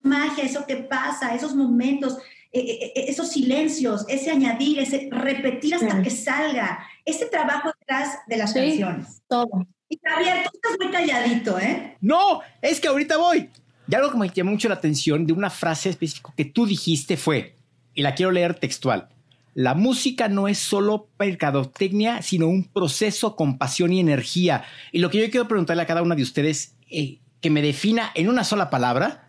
magia, 0.00 0.44
eso 0.44 0.64
que 0.66 0.76
pasa, 0.76 1.34
esos 1.34 1.54
momentos, 1.54 2.16
e, 2.50 2.60
e, 2.60 2.92
e, 2.94 3.10
esos 3.10 3.30
silencios, 3.30 4.06
ese 4.08 4.30
añadir, 4.30 4.78
ese 4.78 5.08
repetir 5.10 5.74
hasta 5.74 6.02
que 6.02 6.10
salga, 6.10 6.86
ese 7.04 7.26
trabajo 7.26 7.72
detrás 7.78 8.20
de 8.26 8.36
las 8.38 8.54
canciones. 8.54 9.22
Todo. 9.28 9.66
Y 9.88 10.00
Javier, 10.02 10.44
tú 10.44 10.50
estás 10.54 10.78
muy 10.80 10.90
calladito, 10.90 11.58
¿eh? 11.58 11.96
No, 12.00 12.40
es 12.62 12.80
que 12.80 12.88
ahorita 12.88 13.18
voy. 13.18 13.50
Y 13.88 13.94
algo 13.94 14.10
que 14.10 14.18
me 14.18 14.28
llamó 14.28 14.52
mucho 14.52 14.68
la 14.68 14.76
atención 14.76 15.26
de 15.26 15.32
una 15.32 15.50
frase 15.50 15.90
específica 15.90 16.32
que 16.36 16.44
tú 16.44 16.66
dijiste 16.66 17.16
fue, 17.16 17.56
y 17.94 18.02
la 18.02 18.14
quiero 18.14 18.32
leer 18.32 18.54
textual, 18.54 19.08
la 19.54 19.74
música 19.74 20.28
no 20.28 20.48
es 20.48 20.58
solo 20.58 21.08
mercadotecnia, 21.18 22.22
sino 22.22 22.48
un 22.48 22.64
proceso 22.64 23.36
con 23.36 23.56
pasión 23.56 23.92
y 23.92 24.00
energía. 24.00 24.64
Y 24.90 24.98
lo 24.98 25.10
que 25.10 25.18
yo 25.20 25.30
quiero 25.30 25.46
preguntarle 25.46 25.82
a 25.82 25.86
cada 25.86 26.02
una 26.02 26.16
de 26.16 26.22
ustedes, 26.22 26.74
eh, 26.90 27.18
que 27.40 27.50
me 27.50 27.62
defina 27.62 28.10
en 28.14 28.28
una 28.28 28.42
sola 28.42 28.68
palabra, 28.68 29.28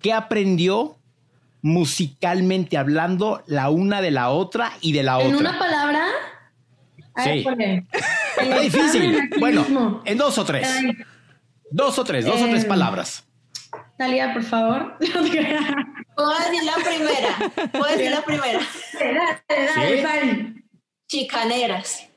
¿qué 0.00 0.14
aprendió 0.14 0.98
musicalmente 1.60 2.78
hablando 2.78 3.44
la 3.46 3.68
una 3.68 4.00
de 4.00 4.10
la 4.10 4.30
otra 4.30 4.72
y 4.80 4.92
de 4.92 5.02
la 5.02 5.18
otra? 5.18 5.28
¿En 5.28 5.36
una 5.36 5.58
palabra? 5.58 6.06
Sí. 7.22 7.44
Está 8.40 8.60
difícil. 8.60 9.30
Bueno, 9.38 10.02
en 10.06 10.16
dos 10.16 10.38
o 10.38 10.44
tres. 10.44 10.68
Dos 11.70 11.98
o 11.98 12.04
tres, 12.04 12.24
dos 12.24 12.40
o 12.40 12.48
tres 12.48 12.64
palabras. 12.64 13.26
Talía, 14.00 14.32
por 14.32 14.42
favor. 14.42 14.96
Puedo 16.16 16.38
decir 16.38 16.64
la 16.64 16.74
primera. 16.76 17.70
Puedo 17.70 17.84
decir 17.84 18.10
la 18.10 18.22
primera. 18.22 18.60
Dale, 19.48 20.02
dale, 20.02 20.54
Chicaneras. 21.06 22.08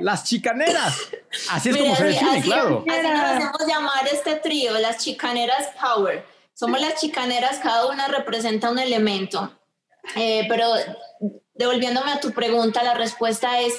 las 0.00 0.24
chicaneras. 0.24 1.10
Así 1.52 1.68
es 1.68 1.76
como 1.76 1.94
se 1.94 2.04
define, 2.06 2.42
claro. 2.42 2.84
Así 2.88 3.02
nos 3.06 3.20
hacemos 3.20 3.66
llamar 3.68 4.08
este 4.12 4.34
trío, 4.34 4.76
las 4.80 4.98
chicaneras 5.04 5.68
Power. 5.80 6.26
Somos 6.54 6.80
las 6.80 7.00
chicaneras, 7.00 7.60
cada 7.62 7.86
una 7.86 8.08
representa 8.08 8.68
un 8.68 8.80
elemento. 8.80 9.56
Eh, 10.16 10.44
pero 10.48 10.72
devolviéndome 11.54 12.10
a 12.10 12.18
tu 12.18 12.32
pregunta, 12.32 12.82
la 12.82 12.94
respuesta 12.94 13.60
es 13.60 13.74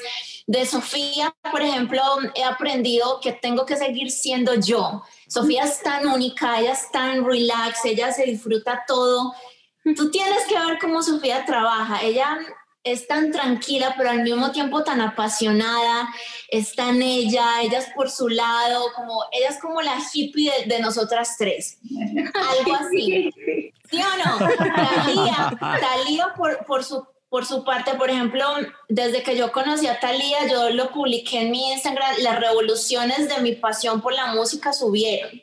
De 0.50 0.65
Sofía, 0.65 1.32
por 1.51 1.62
ejemplo, 1.62 2.01
he 2.34 2.44
aprendido 2.44 3.20
que 3.22 3.34
tengo 3.34 3.68
que 3.68 3.75
seguir 3.75 4.10
siendo 4.10 4.56
yo. 4.56 5.03
Sofía 5.27 5.65
es 5.65 5.79
tan 5.84 6.08
única, 6.08 6.60
ella 6.60 6.72
es 6.72 6.89
tan 6.89 7.24
relax, 7.24 7.86
ella 7.86 8.12
se 8.12 8.24
disfruta 8.24 8.84
todo. 8.88 9.36
Tú 9.96 10.10
tienes 10.10 10.48
que 10.48 10.58
ver 10.58 10.79
cómo 10.82 11.03
Sofía 11.03 11.46
trabaja. 11.46 12.01
Ella 12.01 12.39
es 12.84 13.06
tan 13.06 13.32
tranquila, 13.32 13.94
pero 13.96 14.10
al 14.10 14.24
mismo 14.24 14.51
tiempo 14.51 14.84
tan 14.84 15.01
apasionada, 15.01 16.10
está 16.50 16.89
en 16.89 17.03
ella, 17.03 17.62
ella 17.62 17.77
es 17.77 17.89
por 17.94 18.10
su 18.10 18.27
lado, 18.27 18.91
como 18.96 19.25
ella 19.32 19.50
es 19.50 19.60
como 19.60 19.84
la 19.84 19.98
hippie 20.12 20.65
de, 20.65 20.79
nosotras 20.79 21.36
tres, 21.38 21.77
algo 22.34 22.74
así. 22.74 23.29
¿Sí 23.91 24.01
o 24.01 24.18
no? 24.18 24.48
Talía, 24.58 25.58
Talía 25.60 26.34
por, 26.36 26.65
por, 26.65 26.84
su, 26.84 27.06
por 27.30 27.46
su 27.46 27.64
parte, 27.64 27.94
por 27.94 28.10
ejemplo, 28.10 28.46
desde 28.88 29.22
que 29.22 29.38
yo 29.38 29.52
conocí 29.52 29.88
a 29.88 30.00
Talía, 30.00 30.48
yo 30.48 30.72
lo 30.72 30.92
publiqué 30.92 31.42
en 31.42 31.52
mi 31.52 31.72
Instagram, 31.72 32.16
las 32.22 32.40
revoluciones 32.40 33.30
de 33.30 33.42
mi 33.42 33.54
pasión 33.54 34.02
por 34.02 34.14
la 34.14 34.34
música 34.34 34.74
subieron. 34.74 35.42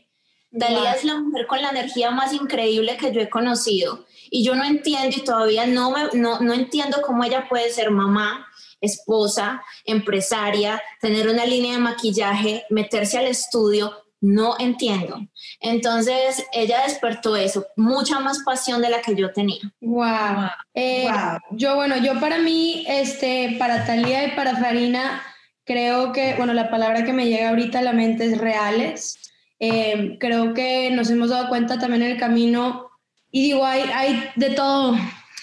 Talía 0.59 0.95
es 0.95 1.05
la 1.05 1.17
mujer 1.21 1.47
con 1.47 1.61
la 1.63 1.71
energía 1.71 2.11
más 2.11 2.33
increíble 2.33 2.97
que 2.97 3.13
yo 3.13 3.21
he 3.21 3.29
conocido 3.29 4.05
y 4.31 4.45
yo 4.45 4.55
no 4.55 4.65
entiendo 4.65 5.17
y 5.17 5.25
todavía 5.25 5.67
no, 5.67 5.91
me, 5.91 6.09
no, 6.15 6.41
no 6.41 6.55
entiendo 6.55 7.03
cómo 7.03 7.25
ella 7.25 7.47
puede 7.49 7.71
ser 7.71 7.91
mamá, 7.91 8.47
esposa, 8.81 9.63
empresaria, 9.85 10.83
tener 11.01 11.29
una 11.29 11.45
línea 11.45 11.75
de 11.75 11.79
maquillaje, 11.79 12.65
meterse 12.71 13.19
al 13.19 13.27
estudio, 13.27 14.06
no 14.21 14.57
entiendo. 14.59 15.21
Entonces 15.61 16.45
ella 16.53 16.83
despertó 16.83 17.37
eso, 17.37 17.67
mucha 17.77 18.21
más 18.21 18.41
pasión 18.45 18.83
de 18.83 18.91
la 18.91 19.03
que 19.03 19.15
yo 19.15 19.33
tenía. 19.33 19.61
Wow. 19.81 20.51
Eh, 20.75 21.09
yo, 21.53 21.75
bueno, 21.77 21.97
yo 21.99 22.19
para 22.21 22.39
mí, 22.39 22.85
este, 22.89 23.57
para 23.59 23.85
Talía 23.85 24.25
y 24.25 24.31
para 24.33 24.57
Farina, 24.57 25.23
creo 25.65 26.13
que, 26.13 26.35
bueno, 26.35 26.55
la 26.55 26.71
palabra 26.71 27.05
que 27.05 27.13
me 27.13 27.27
llega 27.27 27.51
ahorita 27.51 27.81
a 27.81 27.83
la 27.83 27.93
mente 27.93 28.27
es 28.27 28.39
reales. 28.39 29.19
Eh, 29.59 30.17
creo 30.21 30.55
que 30.55 30.91
nos 30.91 31.11
hemos 31.11 31.31
dado 31.31 31.49
cuenta 31.49 31.79
también 31.79 32.03
en 32.03 32.13
el 32.13 32.19
camino 32.19 32.91
y 33.31 33.43
digo, 33.43 33.65
hay, 33.65 33.83
hay 33.95 34.31
de 34.37 34.51
todo, 34.51 34.97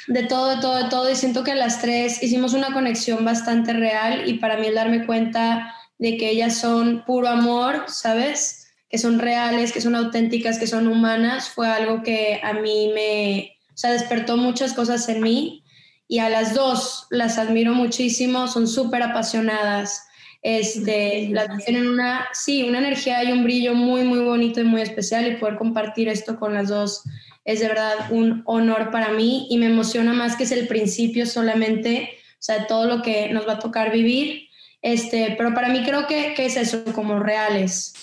de 0.08 0.24
todo, 0.24 0.56
de 0.56 0.62
todo, 0.62 0.84
de 0.84 0.89
todo. 0.89 1.12
Y 1.12 1.15
siento 1.15 1.44
que 1.44 1.56
las 1.56 1.82
tres 1.82 2.24
hicimos 2.24 2.53
una 2.53 2.74
conexión 2.74 3.24
bastante 3.25 3.74
real 3.74 4.27
y 4.27 4.36
para 4.36 4.58
mí 4.58 4.68
el 4.68 4.75
darme 4.75 5.06
cuenta 5.06 5.75
de 5.98 6.18
que 6.18 6.30
ellas 6.30 6.58
son 6.58 7.03
puro 7.06 7.27
amor, 7.27 7.86
¿sabes? 7.88 8.62
Que 8.94 9.00
son 9.00 9.18
reales, 9.18 9.74
que 9.74 9.82
son 9.82 9.96
auténticas, 9.96 10.60
que 10.60 10.68
son 10.68 10.88
humanas, 10.88 11.50
fue 11.50 11.68
algo 11.68 12.04
que 12.04 12.40
a 12.44 12.54
mí 12.54 12.92
me, 12.94 13.58
o 13.74 13.78
sea, 13.78 13.92
despertó 13.92 14.38
muchas 14.38 14.74
cosas 14.74 15.10
en 15.10 15.22
mí. 15.22 15.64
Y 16.08 16.20
a 16.20 16.30
las 16.30 16.54
dos 16.54 17.08
las 17.10 17.40
admiro 17.40 17.74
muchísimo, 17.74 18.48
son 18.48 18.68
súper 18.68 19.02
apasionadas. 19.02 20.06
Este, 20.44 21.30
las 21.32 21.66
tienen 21.66 21.88
una, 21.88 22.28
sí, 22.34 22.64
una 22.64 22.78
energía 22.78 23.24
y 23.24 23.32
un 23.32 23.44
brillo 23.44 23.74
muy, 23.74 24.04
muy 24.04 24.20
bonito 24.20 24.62
y 24.62 24.66
muy 24.66 24.82
especial 24.82 25.26
y 25.26 25.38
poder 25.38 25.56
compartir 25.56 26.08
esto 26.08 26.38
con 26.38 26.54
las 26.54 26.68
dos 26.70 27.04
es 27.46 27.60
de 27.60 27.68
verdad 27.68 28.12
un 28.12 28.42
honor 28.46 28.92
para 28.92 29.10
mí 29.10 29.48
y 29.50 29.58
me 29.58 29.66
emociona 29.66 30.14
más 30.14 30.36
que 30.36 30.44
es 30.44 30.52
el 30.52 30.68
principio 30.68 31.26
solamente, 31.26 32.18
o 32.34 32.42
sea, 32.44 32.68
todo 32.68 32.86
lo 32.86 33.02
que 33.02 33.30
nos 33.30 33.48
va 33.48 33.54
a 33.54 33.60
tocar 33.60 33.92
vivir. 33.92 34.50
Este, 34.82 35.36
pero 35.38 35.54
para 35.54 35.70
mí 35.70 35.84
creo 35.84 36.08
que, 36.08 36.34
que 36.36 36.46
es 36.46 36.58
eso, 36.58 36.84
como 36.94 37.20
reales. 37.20 37.94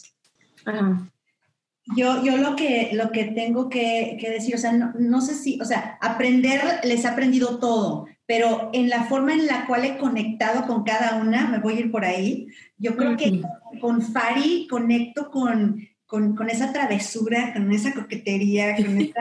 Yo, 1.97 2.23
yo 2.23 2.37
lo, 2.37 2.55
que, 2.55 2.91
lo 2.93 3.11
que 3.11 3.25
tengo 3.25 3.69
que, 3.69 4.17
que 4.21 4.31
decir, 4.31 4.55
o 4.55 4.59
sea, 4.59 4.73
no, 4.73 4.93
no, 4.99 5.21
sé 5.21 5.35
si, 5.35 5.61
o 5.61 5.65
sea, 5.65 5.99
aprender, 6.01 6.61
les 6.85 7.05
he 7.05 7.09
aprendido 7.09 7.59
todo, 7.59 8.07
pero 8.27 8.71
en 8.73 8.89
la 8.89 9.05
forma 9.05 9.33
en 9.33 9.47
la 9.47 9.67
cual 9.67 9.85
he 9.85 9.99
conectado 9.99 10.67
con 10.67 10.85
cada 10.85 11.17
una, 11.17 11.49
me 11.49 11.59
voy 11.59 11.75
a 11.75 11.81
ir 11.81 11.91
por 11.91 12.05
ahí, 12.05 12.47
yo 12.79 12.97
creo 12.97 13.17
que 13.17 13.43
con 13.81 14.03
Fari 14.03 14.69
conecto 14.71 15.31
con, 15.31 15.85
con, 16.07 16.37
con, 16.37 16.49
esa 16.49 16.73
travesura, 16.73 17.53
con 17.53 17.73
esa 17.73 17.93
coquetería, 17.93 18.77
con 18.77 19.01
esa... 19.01 19.21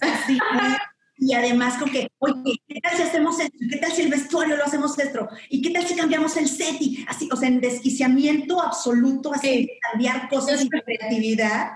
así, 0.02 0.38
y 1.18 1.32
además 1.32 1.78
con 1.78 1.90
que, 1.90 2.08
oye, 2.18 2.60
¿qué 2.68 2.80
tal 2.80 2.96
si 2.96 3.02
hacemos 3.02 3.40
esto? 3.40 3.58
¿Qué 3.70 3.78
tal 3.78 3.92
si 3.92 4.02
el 4.02 4.10
vestuario 4.10 4.56
lo 4.56 4.64
hacemos 4.64 4.98
esto? 4.98 5.28
¿Y 5.48 5.62
qué 5.62 5.70
tal 5.70 5.86
si 5.86 5.94
cambiamos 5.94 6.36
el 6.36 6.48
set? 6.48 6.76
Y 6.80 7.04
así, 7.08 7.28
o 7.32 7.36
sea, 7.36 7.48
en 7.48 7.60
desquiciamiento 7.60 8.60
absoluto, 8.60 9.32
así, 9.32 9.68
cambiar 9.90 10.28
cosas 10.28 10.64
y 10.64 10.68
creatividad. 10.68 11.72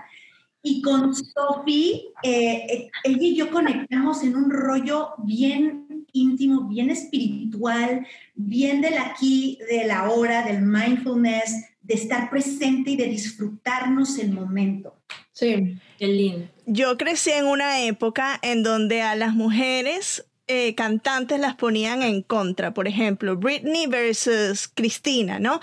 Y 0.63 0.81
con 0.83 1.15
Sophie, 1.15 2.09
eh, 2.21 2.65
eh, 2.69 2.91
ella 3.03 3.23
y 3.23 3.35
yo 3.35 3.49
conectamos 3.49 4.23
en 4.23 4.35
un 4.35 4.51
rollo 4.51 5.13
bien 5.17 6.05
íntimo, 6.13 6.67
bien 6.67 6.91
espiritual, 6.91 8.05
bien 8.35 8.81
del 8.81 8.97
aquí, 8.99 9.57
de 9.69 9.85
la 9.85 10.11
hora, 10.11 10.43
del 10.43 10.61
mindfulness, 10.61 11.65
de 11.81 11.95
estar 11.95 12.29
presente 12.29 12.91
y 12.91 12.95
de 12.95 13.05
disfrutarnos 13.05 14.19
el 14.19 14.33
momento. 14.33 14.95
Sí, 15.31 15.77
qué 15.97 16.07
lindo. 16.07 16.47
Yo 16.73 16.97
crecí 16.97 17.31
en 17.31 17.47
una 17.47 17.81
época 17.81 18.39
en 18.41 18.63
donde 18.63 19.01
a 19.01 19.13
las 19.15 19.33
mujeres 19.33 20.25
eh, 20.47 20.73
cantantes 20.73 21.37
las 21.37 21.55
ponían 21.55 22.01
en 22.01 22.21
contra. 22.21 22.73
Por 22.73 22.87
ejemplo, 22.87 23.35
Britney 23.35 23.87
versus 23.87 24.69
Cristina, 24.73 25.37
¿no? 25.37 25.59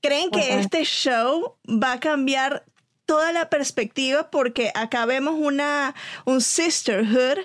¿Creen 0.00 0.32
que 0.32 0.58
este 0.58 0.82
show 0.82 1.54
va 1.64 1.92
a 1.92 2.00
cambiar 2.00 2.64
toda 3.06 3.30
la 3.30 3.48
perspectiva? 3.48 4.32
Porque 4.32 4.72
acá 4.74 5.06
vemos 5.06 5.34
una, 5.38 5.94
un 6.24 6.40
sisterhood 6.40 7.38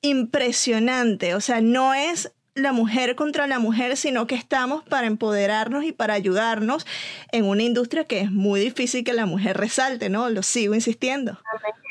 impresionante. 0.00 1.34
O 1.34 1.42
sea, 1.42 1.60
no 1.60 1.92
es 1.92 2.32
la 2.54 2.72
mujer 2.72 3.16
contra 3.16 3.46
la 3.46 3.58
mujer, 3.58 3.98
sino 3.98 4.26
que 4.26 4.34
estamos 4.34 4.82
para 4.84 5.06
empoderarnos 5.06 5.84
y 5.84 5.92
para 5.92 6.14
ayudarnos 6.14 6.86
en 7.32 7.44
una 7.44 7.64
industria 7.64 8.04
que 8.04 8.20
es 8.20 8.30
muy 8.30 8.60
difícil 8.60 9.04
que 9.04 9.12
la 9.12 9.26
mujer 9.26 9.58
resalte, 9.58 10.08
¿no? 10.08 10.30
Lo 10.30 10.42
sigo 10.42 10.74
insistiendo. 10.74 11.38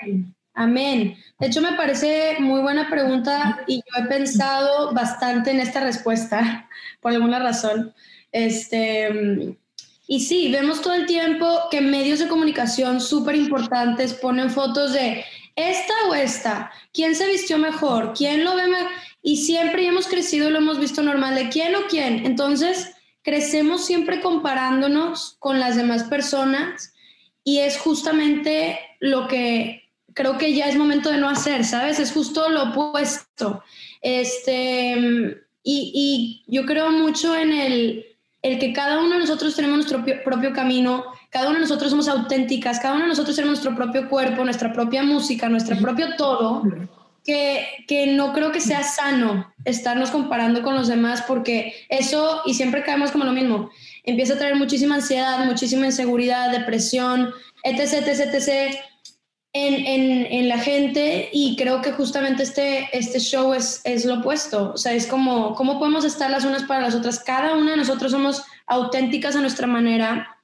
Amén. 0.02 0.35
Amén. 0.56 1.18
De 1.38 1.48
hecho, 1.48 1.62
me 1.62 1.74
parece 1.74 2.38
muy 2.40 2.62
buena 2.62 2.90
pregunta 2.90 3.64
y 3.68 3.78
yo 3.78 4.04
he 4.04 4.08
pensado 4.08 4.94
bastante 4.94 5.52
en 5.52 5.60
esta 5.60 5.82
respuesta, 5.82 6.70
por 7.02 7.12
alguna 7.12 7.40
razón. 7.40 7.94
Este, 8.32 9.58
y 10.08 10.20
sí, 10.22 10.52
vemos 10.52 10.82
todo 10.82 10.94
el 10.94 11.06
tiempo 11.06 11.46
que 11.70 11.82
medios 11.82 12.20
de 12.20 12.28
comunicación 12.28 13.02
súper 13.02 13.36
importantes 13.36 14.14
ponen 14.14 14.50
fotos 14.50 14.94
de 14.94 15.24
esta 15.56 15.94
o 16.10 16.16
esta, 16.16 16.72
quién 16.94 17.16
se 17.16 17.28
vistió 17.28 17.58
mejor, 17.58 18.14
quién 18.14 18.44
lo 18.44 18.56
ve 18.56 18.68
mejor 18.68 18.92
y 19.26 19.38
siempre 19.38 19.88
hemos 19.88 20.08
crecido 20.08 20.48
y 20.48 20.52
lo 20.52 20.60
hemos 20.60 20.80
visto 20.80 21.02
normal 21.02 21.34
de 21.34 21.50
quién 21.50 21.76
o 21.76 21.88
quién. 21.90 22.28
Entonces, 22.28 22.94
crecemos 23.24 23.84
siempre 23.84 24.22
comparándonos 24.22 25.36
con 25.40 25.60
las 25.60 25.76
demás 25.76 26.04
personas 26.04 26.94
y 27.44 27.58
es 27.60 27.80
justamente 27.80 28.80
lo 29.00 29.28
que 29.28 29.85
creo 30.16 30.40
que 30.40 30.56
ya 30.56 30.68
es 30.68 30.76
momento 30.76 31.12
de 31.12 31.20
no 31.20 31.30
hacer, 31.30 31.64
¿sabes? 31.64 32.00
Es 32.00 32.12
justo 32.12 32.50
lo 32.50 32.72
opuesto. 32.72 33.64
Este, 34.02 34.96
y, 35.64 36.44
y 36.48 36.52
yo 36.52 36.66
creo 36.66 36.90
mucho 36.90 37.36
en 37.36 37.54
el, 37.54 38.06
el 38.42 38.58
que 38.58 38.74
cada 38.74 39.00
uno 39.00 39.14
de 39.14 39.20
nosotros 39.20 39.56
tenemos 39.56 39.78
nuestro 39.78 40.04
propio 40.24 40.52
camino, 40.54 41.06
cada 41.30 41.50
uno 41.50 41.56
de 41.56 41.62
nosotros 41.62 41.92
somos 41.92 42.08
auténticas, 42.08 42.80
cada 42.80 42.96
uno 42.96 43.04
de 43.04 43.10
nosotros 43.10 43.36
tenemos 43.36 43.60
nuestro 43.64 43.76
propio 43.76 44.10
cuerpo, 44.10 44.44
nuestra 44.44 44.74
propia 44.74 45.04
música, 45.04 45.48
nuestro 45.48 45.78
propio 45.78 46.16
todo 46.16 46.64
que, 47.26 48.14
no 48.16 48.34
creo 48.34 48.52
que 48.52 48.62
sea 48.62 48.84
sano 48.84 49.52
estarnos 49.66 50.12
comparando 50.12 50.62
con 50.62 50.76
los 50.76 50.88
demás 50.88 51.24
porque 51.28 51.74
eso, 51.90 52.42
y 52.46 52.54
siempre 52.54 52.84
caemos 52.84 53.12
como 53.12 53.26
lo 53.26 53.32
mismo, 53.32 53.72
empieza 54.04 54.36
a 54.36 54.38
traer 54.38 54.56
muchísima 54.56 54.96
ansiedad, 54.96 55.44
muchísima 55.46 55.88
inseguridad, 55.88 56.52
depresión, 56.52 57.34
etc., 57.64 58.08
etc., 58.08 58.34
etc., 58.34 58.76
en, 59.56 60.50
la 60.50 60.58
gente 60.58 61.30
y 61.32 61.56
creo 61.56 61.82
que 61.82 61.94
justamente 61.94 62.44
este, 62.44 62.90
este 62.92 63.20
show 63.20 63.54
es, 63.54 63.82
es 63.86 64.06
lo 64.06 64.16
opuesto, 64.20 64.74
o 64.74 64.78
sea, 64.78 64.94
es 64.94 65.08
como, 65.08 65.56
¿cómo 65.56 65.80
podemos 65.80 66.04
estar 66.04 66.30
las 66.30 66.44
unas 66.44 66.64
para 66.64 66.82
las 66.82 66.94
otras? 66.94 67.20
Cada 67.20 67.56
una 67.56 67.72
de 67.72 67.78
nosotros 67.78 68.12
somos 68.12 68.44
auténticas 68.68 69.36
a 69.36 69.42
nuestra 69.42 69.66
manera 69.66 70.36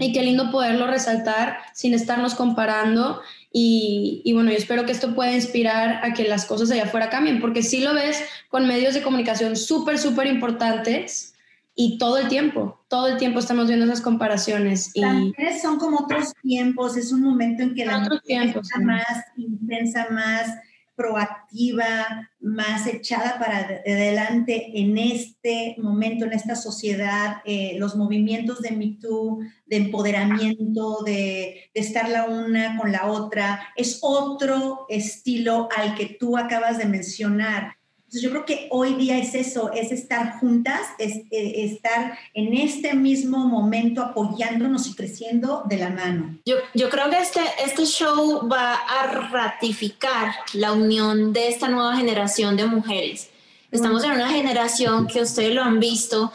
y 0.00 0.12
qué 0.12 0.22
lindo 0.22 0.50
poderlo 0.50 0.88
resaltar 0.88 1.58
sin 1.74 1.94
estarnos 1.94 2.34
comparando. 2.34 3.20
Y, 3.52 4.30
bueno, 4.34 4.50
yo 4.50 4.56
espero 4.56 4.84
que 4.84 4.92
esto 4.92 5.14
pueda 5.14 5.32
inspirar 5.32 6.04
a 6.04 6.12
que 6.12 6.24
las 6.24 6.44
cosas 6.44 6.70
allá 6.70 6.84
afuera 6.84 7.08
cambien, 7.08 7.40
porque 7.40 7.62
sí 7.62 7.80
lo 7.80 7.94
ves 7.94 8.22
con 8.48 8.66
medios 8.66 8.94
de 8.94 9.02
comunicación 9.02 9.56
súper, 9.56 9.98
súper 9.98 10.26
importantes 10.26 11.34
y 11.74 11.98
todo 11.98 12.18
el 12.18 12.28
tiempo, 12.28 12.75
todo 12.88 13.08
el 13.08 13.16
tiempo 13.16 13.40
estamos 13.40 13.66
viendo 13.66 13.84
esas 13.84 14.00
comparaciones. 14.00 14.90
Y... 14.94 15.00
También 15.00 15.60
son 15.60 15.78
como 15.78 16.00
otros 16.00 16.32
tiempos, 16.42 16.96
es 16.96 17.12
un 17.12 17.22
momento 17.22 17.62
en 17.62 17.74
que 17.74 17.84
la 17.84 17.98
música 17.98 18.44
está 18.44 18.78
más 18.80 19.24
intensa, 19.36 20.08
más 20.10 20.50
proactiva, 20.96 22.30
más 22.40 22.86
echada 22.86 23.38
para 23.38 23.58
adelante 23.58 24.72
en 24.80 24.96
este 24.96 25.76
momento, 25.78 26.24
en 26.24 26.32
esta 26.32 26.56
sociedad, 26.56 27.42
eh, 27.44 27.76
los 27.78 27.96
movimientos 27.96 28.62
de 28.62 28.70
Me 28.70 28.96
Too, 28.98 29.40
de 29.66 29.76
empoderamiento, 29.76 31.02
de, 31.04 31.70
de, 31.74 31.80
estar 31.80 32.08
la 32.08 32.24
una 32.24 32.78
con 32.78 32.92
la 32.92 33.06
otra, 33.06 33.68
es 33.76 33.98
otro 34.00 34.86
estilo 34.88 35.68
al 35.76 35.94
que 35.94 36.16
tú 36.18 36.38
acabas 36.38 36.78
de 36.78 36.86
mencionar. 36.86 37.75
Entonces 38.16 38.22
yo 38.22 38.30
creo 38.30 38.46
que 38.46 38.68
hoy 38.70 38.94
día 38.94 39.18
es 39.18 39.34
eso, 39.34 39.70
es 39.72 39.92
estar 39.92 40.38
juntas, 40.40 40.80
es 40.98 41.16
eh, 41.30 41.66
estar 41.66 42.18
en 42.32 42.54
este 42.54 42.94
mismo 42.94 43.46
momento 43.46 44.00
apoyándonos 44.00 44.86
y 44.86 44.94
creciendo 44.94 45.64
de 45.66 45.76
la 45.76 45.90
mano. 45.90 46.38
Yo, 46.46 46.56
yo 46.72 46.88
creo 46.88 47.10
que 47.10 47.18
este, 47.18 47.42
este 47.62 47.84
show 47.84 48.48
va 48.48 48.72
a 48.72 49.06
ratificar 49.28 50.34
la 50.54 50.72
unión 50.72 51.34
de 51.34 51.48
esta 51.48 51.68
nueva 51.68 51.94
generación 51.94 52.56
de 52.56 52.64
mujeres. 52.64 53.28
Estamos 53.70 54.02
en 54.04 54.12
una 54.12 54.30
generación 54.30 55.08
que 55.08 55.20
ustedes 55.20 55.54
lo 55.54 55.62
han 55.62 55.78
visto, 55.78 56.32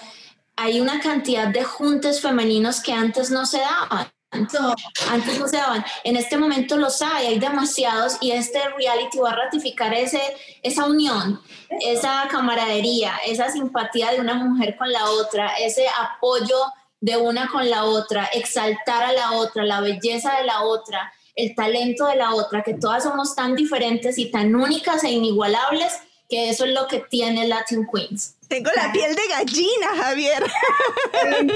hay 0.55 0.81
una 0.81 0.99
cantidad 0.99 1.47
de 1.47 1.63
juntes 1.63 2.21
femeninos 2.21 2.79
que 2.81 2.93
antes 2.93 3.31
no 3.31 3.47
se 3.47 3.57
daban. 3.57 4.05
Antes 4.31 5.39
no 5.39 5.47
se 5.47 5.57
daban. 5.57 5.83
En 6.05 6.15
este 6.15 6.37
momento 6.37 6.77
los 6.77 7.01
hay, 7.01 7.27
hay 7.27 7.39
demasiados 7.39 8.17
y 8.21 8.31
este 8.31 8.59
reality 8.77 9.19
va 9.19 9.31
a 9.31 9.35
ratificar 9.35 9.93
ese, 9.93 10.21
esa 10.63 10.85
unión, 10.85 11.41
esa 11.81 12.27
camaradería, 12.31 13.13
esa 13.25 13.51
simpatía 13.51 14.11
de 14.11 14.21
una 14.21 14.35
mujer 14.35 14.77
con 14.77 14.89
la 14.89 15.09
otra, 15.09 15.55
ese 15.59 15.85
apoyo 15.99 16.55
de 17.01 17.17
una 17.17 17.49
con 17.49 17.69
la 17.69 17.83
otra, 17.83 18.25
exaltar 18.25 19.03
a 19.03 19.11
la 19.11 19.33
otra, 19.33 19.65
la 19.65 19.81
belleza 19.81 20.37
de 20.37 20.45
la 20.45 20.61
otra, 20.63 21.11
el 21.35 21.53
talento 21.53 22.05
de 22.05 22.15
la 22.15 22.33
otra, 22.33 22.63
que 22.63 22.75
todas 22.75 23.03
somos 23.03 23.35
tan 23.35 23.55
diferentes 23.55 24.17
y 24.17 24.31
tan 24.31 24.55
únicas 24.55 25.03
e 25.03 25.11
inigualables, 25.11 25.93
que 26.29 26.49
eso 26.49 26.63
es 26.65 26.73
lo 26.73 26.87
que 26.87 26.99
tiene 26.99 27.47
Latin 27.47 27.85
Queens. 27.91 28.37
Tengo 28.51 28.69
la 28.75 28.91
piel 28.91 29.15
de 29.15 29.21
gallina, 29.29 29.87
Javier. 30.03 30.43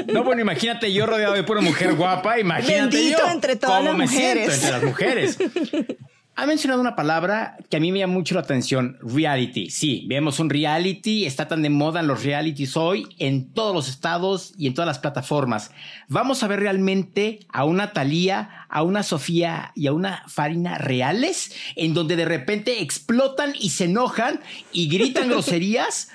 No, 0.13 0.23
bueno, 0.23 0.41
imagínate 0.41 0.93
yo 0.93 1.05
rodeado 1.05 1.33
de 1.33 1.43
pura 1.43 1.59
mujer 1.59 1.93
guapa, 1.95 2.39
imagínate 2.39 2.95
Bendito 2.95 3.19
yo 3.19 3.31
entre 3.31 3.57
todas 3.57 3.79
cómo 3.79 3.89
las 3.89 3.97
me 3.97 4.05
mujeres. 4.05 4.53
siento 4.53 4.53
entre 4.55 4.71
las 4.71 4.83
mujeres. 4.83 5.37
Ha 6.37 6.45
mencionado 6.45 6.81
una 6.81 6.97
palabra 6.97 7.55
que 7.69 7.77
a 7.77 7.79
mí 7.79 7.93
me 7.93 7.99
llama 7.99 8.11
mucho 8.11 8.35
la 8.35 8.41
atención, 8.41 8.97
reality. 9.01 9.69
Sí, 9.69 10.03
vemos 10.09 10.41
un 10.41 10.49
reality, 10.49 11.25
está 11.25 11.47
tan 11.47 11.61
de 11.61 11.69
moda 11.69 12.01
en 12.01 12.07
los 12.07 12.25
realities 12.25 12.75
hoy, 12.75 13.07
en 13.19 13.53
todos 13.53 13.73
los 13.73 13.87
estados 13.87 14.51
y 14.57 14.67
en 14.67 14.73
todas 14.73 14.85
las 14.85 14.99
plataformas. 14.99 15.71
Vamos 16.09 16.43
a 16.43 16.47
ver 16.49 16.59
realmente 16.59 17.39
a 17.53 17.63
una 17.63 17.93
Thalía, 17.93 18.65
a 18.67 18.83
una 18.83 19.03
Sofía 19.03 19.71
y 19.75 19.87
a 19.87 19.93
una 19.93 20.25
Farina 20.27 20.77
reales, 20.77 21.53
en 21.77 21.93
donde 21.93 22.17
de 22.17 22.25
repente 22.25 22.81
explotan 22.81 23.53
y 23.57 23.69
se 23.69 23.85
enojan 23.85 24.41
y 24.73 24.89
gritan 24.89 25.29
groserías. 25.29 26.09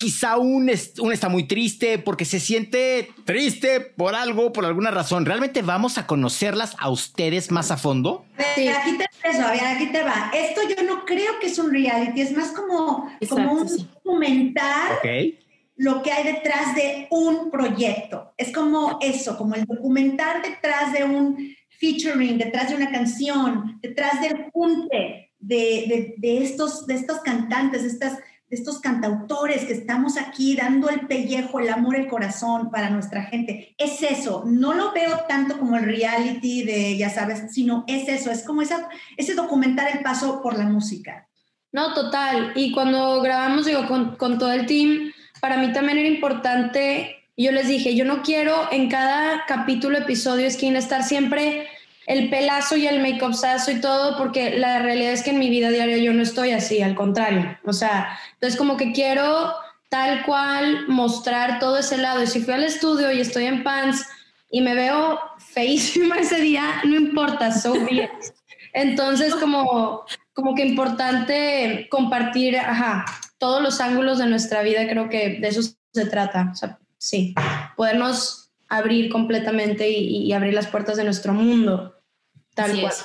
Quizá 0.00 0.38
un, 0.38 0.70
un 1.00 1.12
está 1.12 1.28
muy 1.28 1.44
triste 1.46 1.98
porque 1.98 2.24
se 2.24 2.40
siente 2.40 3.10
triste 3.26 3.80
por 3.80 4.14
algo, 4.14 4.50
por 4.50 4.64
alguna 4.64 4.90
razón. 4.90 5.26
¿Realmente 5.26 5.60
vamos 5.60 5.98
a 5.98 6.06
conocerlas 6.06 6.74
a 6.78 6.88
ustedes 6.88 7.50
más 7.50 7.70
a 7.70 7.76
fondo? 7.76 8.24
Sí. 8.54 8.66
Aquí 8.68 8.96
te 8.96 9.04
eso, 9.28 9.42
a 9.46 9.50
ver, 9.50 9.60
aquí 9.62 9.88
te 9.92 10.02
va. 10.02 10.30
Esto 10.34 10.62
yo 10.66 10.82
no 10.84 11.04
creo 11.04 11.38
que 11.38 11.48
es 11.48 11.58
un 11.58 11.70
reality, 11.70 12.22
es 12.22 12.34
más 12.34 12.48
como, 12.52 13.10
Exacto, 13.20 13.44
como 13.46 13.60
un 13.60 13.68
sí. 13.68 13.86
documental 14.02 14.92
Ok. 14.96 15.34
lo 15.76 16.02
que 16.02 16.10
hay 16.12 16.24
detrás 16.32 16.74
de 16.74 17.06
un 17.10 17.50
proyecto. 17.50 18.32
Es 18.38 18.50
como 18.54 18.98
eso, 19.02 19.36
como 19.36 19.54
el 19.54 19.66
documentar 19.66 20.40
detrás 20.40 20.94
de 20.94 21.04
un 21.04 21.54
featuring, 21.78 22.38
detrás 22.38 22.70
de 22.70 22.76
una 22.76 22.90
canción, 22.90 23.78
detrás 23.82 24.22
del 24.22 24.46
junte 24.50 25.30
de, 25.38 25.56
de- 25.58 26.14
de 26.16 26.42
estos, 26.42 26.86
de 26.86 26.94
estos 26.94 27.18
cantantes, 27.20 27.82
de, 27.82 27.88
estas, 27.88 28.18
de 28.50 28.56
estos 28.56 28.80
cantautores 28.80 29.64
que 29.64 29.72
estamos 29.72 30.18
aquí 30.18 30.56
dando 30.56 30.90
el 30.90 31.06
pellejo, 31.06 31.60
el 31.60 31.68
amor, 31.70 31.94
el 31.94 32.08
corazón 32.08 32.70
para 32.70 32.90
nuestra 32.90 33.22
gente. 33.22 33.74
Es 33.78 34.02
eso, 34.02 34.42
no 34.44 34.74
lo 34.74 34.92
veo 34.92 35.20
tanto 35.28 35.58
como 35.58 35.76
el 35.76 35.84
reality 35.84 36.64
de, 36.64 36.96
ya 36.96 37.10
sabes, 37.10 37.52
sino 37.52 37.84
es 37.86 38.08
eso, 38.08 38.30
es 38.30 38.42
como 38.42 38.60
esa, 38.62 38.88
ese 39.16 39.34
documentar 39.34 39.88
el 39.96 40.02
paso 40.02 40.42
por 40.42 40.58
la 40.58 40.64
música. 40.64 41.28
No, 41.72 41.94
total. 41.94 42.52
Y 42.56 42.72
cuando 42.72 43.22
grabamos, 43.22 43.66
digo, 43.66 43.86
con, 43.86 44.16
con 44.16 44.38
todo 44.38 44.52
el 44.52 44.66
team, 44.66 45.12
para 45.40 45.56
mí 45.56 45.72
también 45.72 45.98
era 45.98 46.08
importante, 46.08 47.16
yo 47.36 47.52
les 47.52 47.68
dije, 47.68 47.94
yo 47.94 48.04
no 48.04 48.22
quiero 48.22 48.68
en 48.72 48.88
cada 48.90 49.46
capítulo, 49.46 49.96
episodio, 49.96 50.50
skin, 50.50 50.74
estar 50.74 51.04
siempre 51.04 51.68
el 52.10 52.28
pelazo 52.28 52.76
y 52.76 52.88
el 52.88 53.00
make-upsazo 53.00 53.70
y 53.70 53.80
todo, 53.80 54.18
porque 54.18 54.58
la 54.58 54.80
realidad 54.80 55.12
es 55.12 55.22
que 55.22 55.30
en 55.30 55.38
mi 55.38 55.48
vida 55.48 55.70
diaria 55.70 55.96
yo 55.98 56.12
no 56.12 56.22
estoy 56.24 56.50
así, 56.50 56.82
al 56.82 56.96
contrario. 56.96 57.56
O 57.64 57.72
sea, 57.72 58.18
entonces 58.32 58.58
como 58.58 58.76
que 58.76 58.90
quiero 58.90 59.52
tal 59.88 60.24
cual 60.24 60.88
mostrar 60.88 61.60
todo 61.60 61.78
ese 61.78 61.98
lado. 61.98 62.20
Y 62.20 62.26
si 62.26 62.40
fui 62.40 62.52
al 62.52 62.64
estudio 62.64 63.12
y 63.12 63.20
estoy 63.20 63.44
en 63.44 63.62
pants 63.62 64.04
y 64.50 64.60
me 64.60 64.74
veo 64.74 65.20
feísima 65.38 66.16
ese 66.18 66.40
día, 66.40 66.82
no 66.84 66.96
importa, 66.96 67.52
so 67.52 67.76
it. 67.88 68.10
Entonces, 68.72 69.32
como, 69.36 70.04
como 70.32 70.56
que 70.56 70.66
importante 70.66 71.86
compartir, 71.92 72.58
ajá, 72.58 73.04
todos 73.38 73.62
los 73.62 73.80
ángulos 73.80 74.18
de 74.18 74.26
nuestra 74.26 74.62
vida, 74.62 74.88
creo 74.88 75.08
que 75.08 75.38
de 75.38 75.46
eso 75.46 75.60
se 75.92 76.06
trata. 76.06 76.50
O 76.52 76.56
sea, 76.56 76.80
sí, 76.98 77.36
podernos 77.76 78.50
abrir 78.68 79.12
completamente 79.12 79.88
y 79.88 80.32
abrir 80.32 80.54
las 80.54 80.66
puertas 80.66 80.96
de 80.96 81.04
nuestro 81.04 81.32
mundo, 81.34 81.99
tal 82.62 82.70
Así 82.70 82.80
cual. 82.80 82.92
es. 82.92 82.98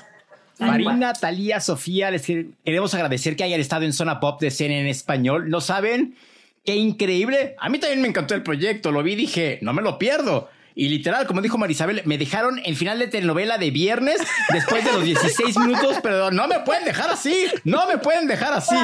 Tal 0.58 0.68
cual. 0.68 0.84
Marina, 0.84 1.14
Talía, 1.14 1.60
Sofía, 1.60 2.12
les 2.12 2.24
queremos 2.24 2.94
agradecer 2.94 3.36
que 3.36 3.44
hayan 3.44 3.60
estado 3.60 3.84
en 3.84 3.94
Zona 3.94 4.20
Pop 4.20 4.40
de 4.40 4.52
CNN 4.52 4.82
en 4.82 4.88
español. 4.88 5.50
¿No 5.50 5.62
saben? 5.62 6.16
¡Qué 6.64 6.76
increíble! 6.76 7.56
A 7.60 7.70
mí 7.70 7.78
también 7.78 8.02
me 8.02 8.08
encantó 8.08 8.34
el 8.36 8.42
proyecto, 8.44 8.92
lo 8.92 9.04
vi 9.04 9.14
y 9.14 9.16
dije, 9.18 9.60
no 9.62 9.74
me 9.74 9.82
lo 9.82 10.00
pierdo. 10.00 10.50
Y 10.78 10.90
literal, 10.90 11.26
como 11.26 11.42
dijo 11.42 11.58
Marisabel, 11.58 12.02
me 12.06 12.18
dejaron 12.18 12.60
el 12.66 12.76
final 12.76 13.00
de 13.00 13.08
telenovela 13.08 13.58
de 13.58 13.72
viernes 13.72 14.18
después 14.52 14.84
de 14.84 14.92
los 14.92 15.06
16 15.06 15.58
minutos, 15.60 15.98
pero 16.04 16.32
no 16.32 16.48
me 16.50 16.60
pueden 16.62 16.84
dejar 16.84 17.10
así, 17.10 17.48
no 17.64 17.88
me 17.88 17.98
pueden 17.98 18.28
dejar 18.28 18.52
así. 18.54 18.76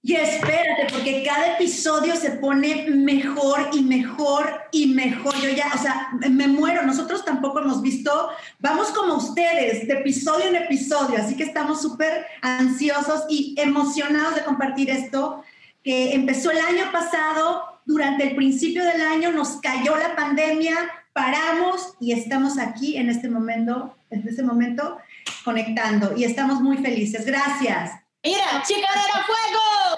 Y 0.00 0.14
espérate, 0.14 0.86
porque 0.92 1.24
cada 1.24 1.54
episodio 1.54 2.14
se 2.14 2.30
pone 2.30 2.86
mejor 2.88 3.70
y 3.72 3.82
mejor 3.82 4.62
y 4.70 4.94
mejor. 4.94 5.34
Yo 5.42 5.50
ya, 5.50 5.70
o 5.74 5.78
sea, 5.78 6.08
me 6.30 6.46
muero. 6.46 6.82
Nosotros 6.86 7.24
tampoco 7.24 7.60
hemos 7.60 7.82
visto, 7.82 8.30
vamos 8.60 8.90
como 8.90 9.14
ustedes, 9.14 9.88
de 9.88 9.94
episodio 9.94 10.46
en 10.46 10.56
episodio. 10.56 11.18
Así 11.18 11.36
que 11.36 11.42
estamos 11.42 11.82
súper 11.82 12.26
ansiosos 12.42 13.24
y 13.28 13.54
emocionados 13.58 14.36
de 14.36 14.44
compartir 14.44 14.88
esto, 14.88 15.42
que 15.82 16.14
empezó 16.14 16.52
el 16.52 16.58
año 16.58 16.92
pasado. 16.92 17.80
Durante 17.84 18.28
el 18.28 18.36
principio 18.36 18.84
del 18.84 19.00
año 19.00 19.32
nos 19.32 19.60
cayó 19.60 19.96
la 19.96 20.14
pandemia, 20.14 20.76
paramos 21.12 21.94
y 21.98 22.12
estamos 22.12 22.58
aquí 22.58 22.98
en 22.98 23.08
este 23.08 23.28
momento, 23.28 23.96
en 24.10 24.28
este 24.28 24.42
momento 24.42 24.98
conectando 25.44 26.14
y 26.16 26.24
estamos 26.24 26.60
muy 26.60 26.76
felices. 26.76 27.24
Gracias. 27.24 28.07
Mira, 28.28 28.62
chicanera 28.62 29.24
fuego. 29.24 29.96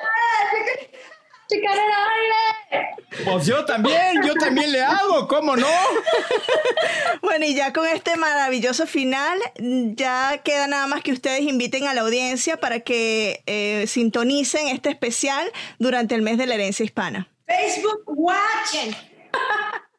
¡Chicanera 1.48 1.96
aire! 2.14 2.96
Pues 3.24 3.44
yo 3.44 3.64
también, 3.64 4.22
yo 4.24 4.34
también 4.34 4.70
le 4.70 4.80
hago, 4.82 5.26
¿cómo 5.26 5.56
no? 5.56 5.66
Bueno, 7.22 7.44
y 7.44 7.56
ya 7.56 7.72
con 7.72 7.88
este 7.88 8.16
maravilloso 8.16 8.86
final, 8.86 9.40
ya 9.58 10.40
queda 10.44 10.68
nada 10.68 10.86
más 10.86 11.02
que 11.02 11.10
ustedes 11.10 11.42
inviten 11.42 11.88
a 11.88 11.94
la 11.94 12.02
audiencia 12.02 12.58
para 12.58 12.80
que 12.80 13.42
eh, 13.46 13.86
sintonicen 13.88 14.68
este 14.68 14.90
especial 14.90 15.50
durante 15.80 16.14
el 16.14 16.22
mes 16.22 16.38
de 16.38 16.46
la 16.46 16.54
herencia 16.54 16.84
hispana. 16.84 17.28
Facebook 17.46 18.04
Watch. 18.06 18.94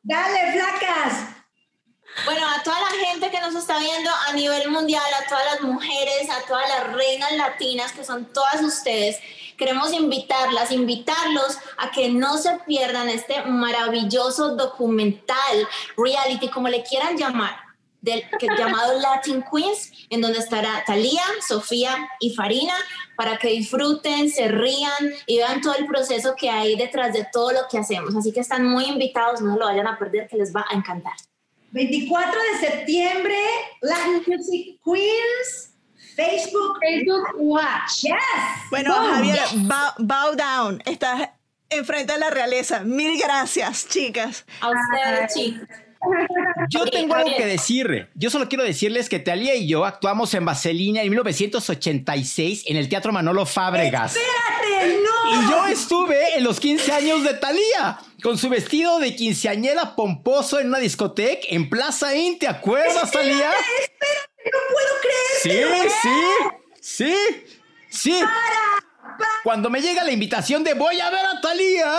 Dale, 0.04 0.54
flacas. 0.54 1.41
Bueno, 2.26 2.46
a 2.48 2.62
toda 2.62 2.80
la 2.80 3.06
gente 3.08 3.32
que 3.32 3.40
nos 3.40 3.56
está 3.56 3.80
viendo 3.80 4.10
a 4.28 4.34
nivel 4.34 4.70
mundial, 4.70 5.04
a 5.20 5.28
todas 5.28 5.46
las 5.46 5.62
mujeres, 5.62 6.30
a 6.30 6.46
todas 6.46 6.68
las 6.70 6.94
reinas 6.94 7.32
latinas 7.34 7.94
que 7.94 8.04
son 8.04 8.26
todas 8.26 8.62
ustedes, 8.62 9.18
queremos 9.58 9.94
invitarlas, 9.94 10.72
invitarlos 10.72 11.58
a 11.78 11.92
que 11.92 12.10
no 12.10 12.38
se 12.38 12.60
pierdan 12.66 13.10
este 13.10 13.44
maravilloso 13.44 14.56
documental, 14.56 15.68
reality, 15.98 16.50
como 16.50 16.68
le 16.68 16.84
quieran 16.84 17.18
llamar, 17.18 17.56
del, 18.02 18.24
que, 18.40 18.48
llamado 18.58 19.00
Latin 19.00 19.44
Queens, 19.44 19.92
en 20.10 20.22
donde 20.22 20.40
estará 20.40 20.84
Thalía, 20.86 21.24
Sofía 21.48 22.10
y 22.20 22.34
Farina, 22.36 22.74
para 23.16 23.38
que 23.38 23.50
disfruten, 23.50 24.30
se 24.30 24.48
rían 24.48 25.14
y 25.28 25.38
vean 25.38 25.62
todo 25.62 25.76
el 25.76 25.86
proceso 25.86 26.36
que 26.36 26.50
hay 26.50 26.76
detrás 26.76 27.14
de 27.14 27.28
todo 27.32 27.52
lo 27.52 27.62
que 27.70 27.78
hacemos. 27.78 28.16
Así 28.16 28.32
que 28.32 28.40
están 28.40 28.66
muy 28.66 28.86
invitados, 28.86 29.42
no 29.42 29.58
lo 29.58 29.66
vayan 29.66 29.88
a 29.88 29.98
perder, 29.98 30.28
que 30.28 30.38
les 30.38 30.54
va 30.56 30.66
a 30.70 30.76
encantar. 30.76 31.14
24 31.72 32.40
de 32.42 32.68
septiembre, 32.68 33.36
Latin 33.82 34.24
Music 34.28 34.80
Queens, 34.84 35.74
Facebook. 36.16 36.78
Facebook 36.82 37.28
Watch. 37.38 38.02
Yes. 38.02 38.14
Bueno, 38.70 38.94
Boom. 38.94 39.14
Javier, 39.14 39.40
bow, 39.56 39.94
bow 40.00 40.36
down. 40.36 40.82
Estás 40.86 41.30
enfrente 41.70 42.14
de 42.14 42.20
la 42.20 42.30
realeza. 42.30 42.82
Mil 42.82 43.20
gracias, 43.20 43.88
chicas. 43.88 44.46
A 44.60 44.70
ustedes, 44.70 45.34
chicos. 45.34 45.68
Yo 46.70 46.86
tengo 46.86 47.14
algo 47.14 47.30
que 47.38 47.46
decir. 47.46 48.10
Yo 48.16 48.30
solo 48.30 48.50
quiero 48.50 48.64
decirles 48.64 49.08
que 49.08 49.20
Talía 49.20 49.56
y 49.56 49.68
yo 49.68 49.86
actuamos 49.86 50.34
en 50.34 50.46
Vaselina 50.46 51.04
en 51.04 51.10
1986 51.10 52.64
en 52.66 52.78
el 52.78 52.90
Teatro 52.90 53.12
Manolo 53.12 53.46
Fábregas. 53.46 54.16
Espérate, 54.16 54.98
no. 55.04 55.32
Y 55.32 55.50
yo 55.50 55.68
estuve 55.68 56.38
en 56.38 56.44
los 56.44 56.60
15 56.60 56.92
años 56.92 57.24
de 57.24 57.36
Talía 57.36 58.00
con 58.22 58.38
su 58.38 58.50
vestido 58.50 59.00
de 59.00 59.16
quinceañera 59.16 59.96
pomposo 59.96 60.60
en 60.60 60.68
una 60.68 60.80
discoteca 60.80 61.48
en 61.50 61.70
Plaza 61.70 62.16
In, 62.16 62.40
¿te 62.40 62.48
acuerdas, 62.48 63.12
Talía? 63.12 63.52
No 64.46 64.60
puedo 64.72 64.88
creer. 65.02 65.92
Sí, 65.92 65.92
sí, 66.02 66.20
sí, 66.82 67.16
sí. 67.90 68.20
Para, 68.22 69.18
para. 69.18 69.30
cuando 69.44 69.70
me 69.70 69.82
llega 69.82 70.04
la 70.04 70.12
invitación 70.12 70.64
de 70.64 70.74
voy 70.74 71.00
a 71.00 71.10
ver 71.10 71.26
a 71.26 71.42
Talía. 71.42 71.92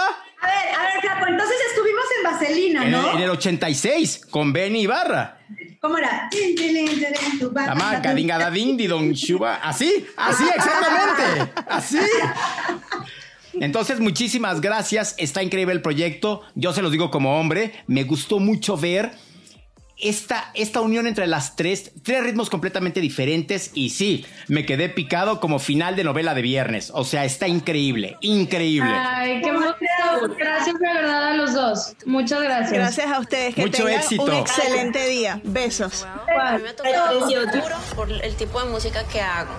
A 0.43 0.47
ver, 0.47 0.75
a 0.75 0.83
ver, 0.83 1.01
Flaco, 1.01 1.27
entonces 1.29 1.57
estuvimos 1.69 2.05
en 2.17 2.23
Vaselina, 2.25 2.85
En, 2.85 2.91
¿no? 2.91 3.13
en 3.13 3.19
el 3.21 3.31
86, 3.31 4.27
con 4.27 4.53
Benny 4.53 4.83
Ibarra. 4.83 5.39
¿Cómo 5.81 5.99
era? 5.99 6.29
La 7.55 7.75
marca, 7.75 8.15
dinga, 8.15 8.51
din, 8.51 8.77
di, 8.77 8.87
don, 8.87 9.13
shuba. 9.13 9.57
Así, 9.57 10.07
así, 10.17 10.45
exactamente. 10.55 11.53
Así. 11.69 11.99
Entonces, 13.55 14.01
muchísimas 14.01 14.61
gracias. 14.61 15.15
Está 15.19 15.43
increíble 15.43 15.75
el 15.75 15.83
proyecto. 15.83 16.43
Yo 16.55 16.73
se 16.73 16.83
los 16.83 16.93
digo 16.93 17.11
como 17.11 17.39
hombre. 17.39 17.73
Me 17.87 18.05
gustó 18.05 18.39
mucho 18.39 18.77
ver 18.77 19.13
esta, 20.03 20.51
esta 20.55 20.81
unión 20.81 21.07
entre 21.07 21.27
las 21.27 21.57
tres, 21.57 21.93
tres 22.03 22.23
ritmos 22.23 22.51
completamente 22.51 23.01
diferentes. 23.01 23.71
Y 23.75 23.91
sí, 23.91 24.27
me 24.49 24.67
quedé 24.67 24.89
picado 24.89 25.41
como 25.41 25.59
final 25.59 25.97
de 25.97 26.05
novela 26.05 26.35
de 26.35 26.43
viernes. 26.43 26.91
O 26.95 27.05
sea, 27.05 27.25
está 27.25 27.49
increíble, 27.49 28.17
increíble. 28.21 28.91
Ay, 28.93 29.41
qué. 29.41 29.53
Gracias 30.39 30.79
de 30.79 30.87
verdad 30.93 31.29
a 31.29 31.35
los 31.35 31.55
dos. 31.55 31.95
Muchas 32.05 32.43
gracias. 32.43 32.73
Gracias 32.73 33.07
a 33.07 33.19
ustedes. 33.21 33.55
Que 33.55 33.63
Mucho 33.63 33.85
tengan 33.85 34.01
éxito. 34.01 34.23
un 34.25 34.33
excelente 34.35 35.09
día. 35.09 35.41
Besos. 35.45 36.05
A 36.05 36.59
mí 36.59 36.63
me 36.65 36.73
tocó 36.75 36.91
duro 37.53 37.77
por 37.95 38.11
el 38.11 38.35
tipo 38.37 38.63
de 38.63 38.71
música 38.71 39.05
que 39.05 39.21
hago, 39.21 39.51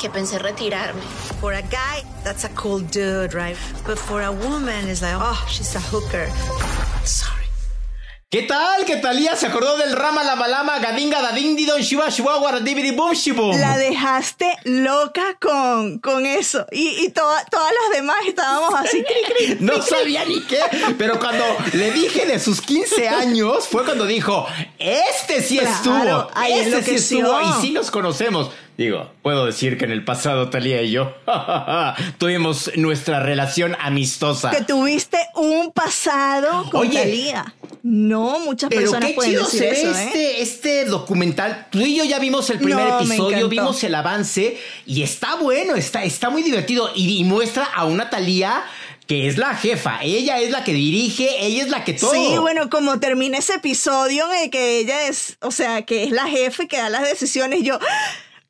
que 0.00 0.08
pensé 0.10 0.38
retirarme. 0.38 1.00
For 1.40 1.54
a 1.54 1.60
guy, 1.62 2.02
that's 2.24 2.44
a 2.44 2.48
cool 2.50 2.80
dude, 2.80 3.34
right? 3.34 3.56
But 3.86 3.98
for 3.98 4.22
a 4.22 4.30
woman, 4.30 4.88
it's 4.88 5.02
like, 5.02 5.16
oh, 5.18 5.44
she's 5.48 5.74
a 5.76 5.80
hooker. 5.80 6.28
Sorry. 7.04 7.33
¿Qué 8.34 8.42
tal? 8.42 8.84
¿Qué 8.84 8.96
Talía 8.96 9.36
se 9.36 9.46
acordó 9.46 9.76
del 9.78 9.92
Rama 9.92 10.24
Lama 10.24 10.48
Lama 10.48 10.80
Gadinga 10.80 11.22
Dadin 11.22 11.54
Didon 11.54 11.80
Shiva 11.82 12.08
Shiva 12.08 12.36
Guaradibidi 12.38 12.90
Boom 12.90 13.12
Shibum? 13.12 13.56
La 13.60 13.78
dejaste 13.78 14.56
loca 14.64 15.36
con, 15.40 16.00
con 16.00 16.26
eso. 16.26 16.66
Y, 16.72 17.04
y 17.04 17.10
toda- 17.10 17.44
todas 17.44 17.70
las 17.70 17.96
demás 17.96 18.16
estábamos 18.26 18.74
así. 18.74 19.04
cri, 19.04 19.54
cri, 19.54 19.56
No 19.60 19.80
sabía 19.80 20.24
ni 20.24 20.40
qué, 20.46 20.58
pero 20.98 21.20
cuando 21.20 21.44
le 21.74 21.92
dije 21.92 22.26
de 22.26 22.40
sus 22.40 22.60
15 22.60 23.08
años 23.08 23.68
fue 23.68 23.84
cuando 23.84 24.04
dijo, 24.04 24.48
este 24.80 25.40
sí 25.40 25.58
Claro, 25.58 25.72
estuvo, 25.76 26.30
ahí 26.34 26.54
este 26.54 26.82
sí 26.82 26.94
estuvo 26.96 27.40
y 27.40 27.52
sí 27.60 27.70
nos 27.70 27.92
conocemos. 27.92 28.50
Digo, 28.76 29.08
puedo 29.22 29.46
decir 29.46 29.78
que 29.78 29.84
en 29.84 29.92
el 29.92 30.04
pasado 30.04 30.50
Talía 30.50 30.82
y 30.82 30.90
yo 30.90 31.14
tuvimos 32.18 32.72
nuestra 32.76 33.20
relación 33.20 33.76
amistosa. 33.80 34.50
Que 34.50 34.62
tuviste 34.62 35.18
un 35.36 35.70
pasado 35.70 36.68
con 36.70 36.80
Oye. 36.80 36.98
Talía. 36.98 37.54
No, 37.84 38.40
muchas 38.40 38.70
Pero 38.70 38.80
personas 38.80 39.10
qué 39.10 39.14
pueden 39.14 39.32
chido 39.32 39.44
decir 39.44 39.60
se 39.60 39.66
ve 39.66 39.72
eso, 39.72 39.98
¿eh? 39.98 40.04
este, 40.04 40.42
este 40.42 40.84
documental. 40.86 41.68
Tú 41.70 41.80
y 41.80 41.96
yo 41.96 42.04
ya 42.04 42.18
vimos 42.18 42.50
el 42.50 42.58
primer 42.58 42.88
No, 42.88 43.00
episodio, 43.00 43.48
vimos 43.48 43.84
el 43.84 43.94
avance 43.94 44.58
y 44.86 45.02
está 45.02 45.36
bueno, 45.36 45.76
está, 45.76 46.02
está 46.02 46.30
muy 46.30 46.42
divertido 46.42 46.90
y, 46.96 47.18
y 47.18 47.24
muestra 47.24 47.64
a 47.66 47.84
una 47.84 48.10
Talía 48.10 48.64
que 49.06 49.28
es 49.28 49.36
la 49.36 49.54
jefa. 49.54 49.98
Ella 50.02 50.40
es 50.40 50.50
la 50.50 50.64
que 50.64 50.72
dirige, 50.72 51.28
ella 51.44 51.62
es 51.62 51.68
la 51.68 51.84
que 51.84 51.92
todo. 51.92 52.12
Sí, 52.12 52.38
bueno, 52.38 52.70
como 52.70 52.98
termina 53.00 53.38
ese 53.38 53.54
episodio 53.54 54.32
en 54.32 54.44
el 54.44 54.50
que 54.50 54.78
ella 54.78 55.06
es, 55.06 55.36
o 55.40 55.50
sea, 55.50 55.82
que 55.82 56.04
es 56.04 56.10
la 56.10 56.26
jefe 56.26 56.66
que 56.68 56.78
da 56.78 56.88
las 56.88 57.02
decisiones, 57.02 57.62
yo, 57.62 57.78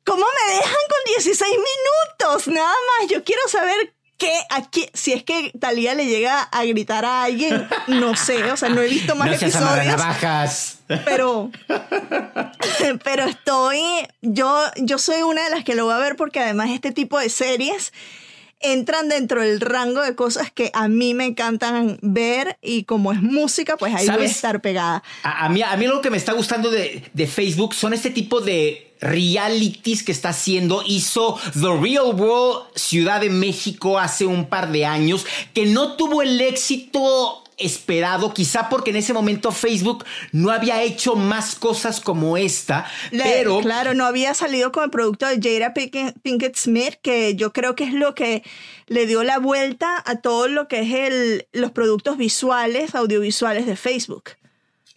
¿cómo 0.05 0.23
me 0.23 0.53
dejan 0.53 0.83
con 0.89 0.99
16 1.07 1.51
minutos? 1.51 2.47
Nada 2.47 2.67
más, 2.99 3.09
yo 3.09 3.23
quiero 3.23 3.41
saber 3.49 3.93
qué, 4.17 4.31
aquí, 4.49 4.89
si 4.93 5.11
es 5.13 5.23
que 5.23 5.51
Talía 5.59 5.93
le 5.93 6.05
llega 6.05 6.41
a 6.41 6.63
gritar 6.63 7.03
a 7.05 7.23
alguien, 7.23 7.67
no 7.87 8.15
sé, 8.15 8.51
o 8.51 8.57
sea, 8.57 8.69
no 8.69 8.81
he 8.81 8.87
visto 8.87 9.15
más 9.15 9.27
no 9.29 9.33
episodios. 9.33 10.77
pero 11.03 11.51
pero 13.03 13.25
estoy 13.25 13.81
yo 14.21 14.61
yo 14.77 14.97
soy 14.99 15.23
una 15.23 15.43
de 15.43 15.49
las 15.49 15.63
que 15.63 15.75
lo 15.75 15.85
voy 15.85 15.95
a 15.95 15.97
ver 15.97 16.15
porque 16.15 16.39
además 16.39 16.69
este 16.69 16.91
tipo 16.91 17.19
de 17.19 17.29
series 17.29 17.91
entran 18.59 19.09
dentro 19.09 19.41
del 19.41 19.59
rango 19.61 20.01
de 20.01 20.15
cosas 20.15 20.51
que 20.51 20.71
a 20.73 20.87
mí 20.87 21.13
me 21.13 21.25
encantan 21.25 21.99
ver 22.01 22.57
y 22.61 22.83
como 22.83 23.11
es 23.11 23.21
música 23.21 23.77
pues 23.77 23.93
ahí 23.93 24.05
voy 24.05 24.13
a 24.13 24.17
¿Sabes? 24.17 24.31
estar 24.31 24.61
pegada 24.61 25.03
A, 25.23 25.45
a 25.45 25.49
mí, 25.49 25.61
a 25.61 25.75
mí 25.77 25.87
lo 25.87 26.01
que 26.01 26.09
me 26.09 26.17
está 26.17 26.33
gustando 26.33 26.69
de, 26.71 27.03
de 27.13 27.27
Facebook 27.27 27.73
son 27.73 27.93
este 27.93 28.09
tipo 28.09 28.41
de 28.41 28.93
realities 29.01 30.03
que 30.03 30.11
está 30.11 30.29
haciendo. 30.29 30.81
Hizo 30.85 31.37
The 31.53 31.77
Real 31.79 32.15
World 32.15 32.67
Ciudad 32.75 33.21
de 33.21 33.29
México 33.29 33.99
hace 33.99 34.25
un 34.25 34.47
par 34.47 34.71
de 34.71 34.85
años, 34.85 35.25
que 35.53 35.65
no 35.65 35.95
tuvo 35.95 36.21
el 36.21 36.39
éxito 36.41 37.43
esperado, 37.57 38.33
quizá 38.33 38.69
porque 38.69 38.91
en 38.91 38.97
ese 38.97 39.13
momento 39.13 39.51
Facebook 39.51 40.05
no 40.31 40.49
había 40.51 40.81
hecho 40.83 41.15
más 41.15 41.55
cosas 41.55 42.01
como 42.01 42.37
esta, 42.37 42.85
Le- 43.11 43.23
pero 43.23 43.59
claro 43.61 43.93
no 43.93 44.05
había 44.05 44.33
salido 44.33 44.71
con 44.71 44.83
el 44.85 44.89
producto 44.89 45.25
de 45.27 45.39
Jada 45.41 45.73
Pinkett, 45.73 46.19
Pinkett 46.21 46.55
Smith 46.57 46.95
que 47.01 47.35
yo 47.35 47.53
creo 47.53 47.75
que 47.75 47.85
es 47.85 47.93
lo 47.93 48.13
que 48.15 48.43
le 48.87 49.05
dio 49.07 49.23
la 49.23 49.39
vuelta 49.39 50.01
a 50.05 50.17
todo 50.21 50.47
lo 50.47 50.67
que 50.67 50.81
es 50.81 50.93
el, 50.93 51.47
los 51.53 51.71
productos 51.71 52.17
visuales 52.17 52.95
audiovisuales 52.95 53.65
de 53.65 53.75
Facebook 53.75 54.31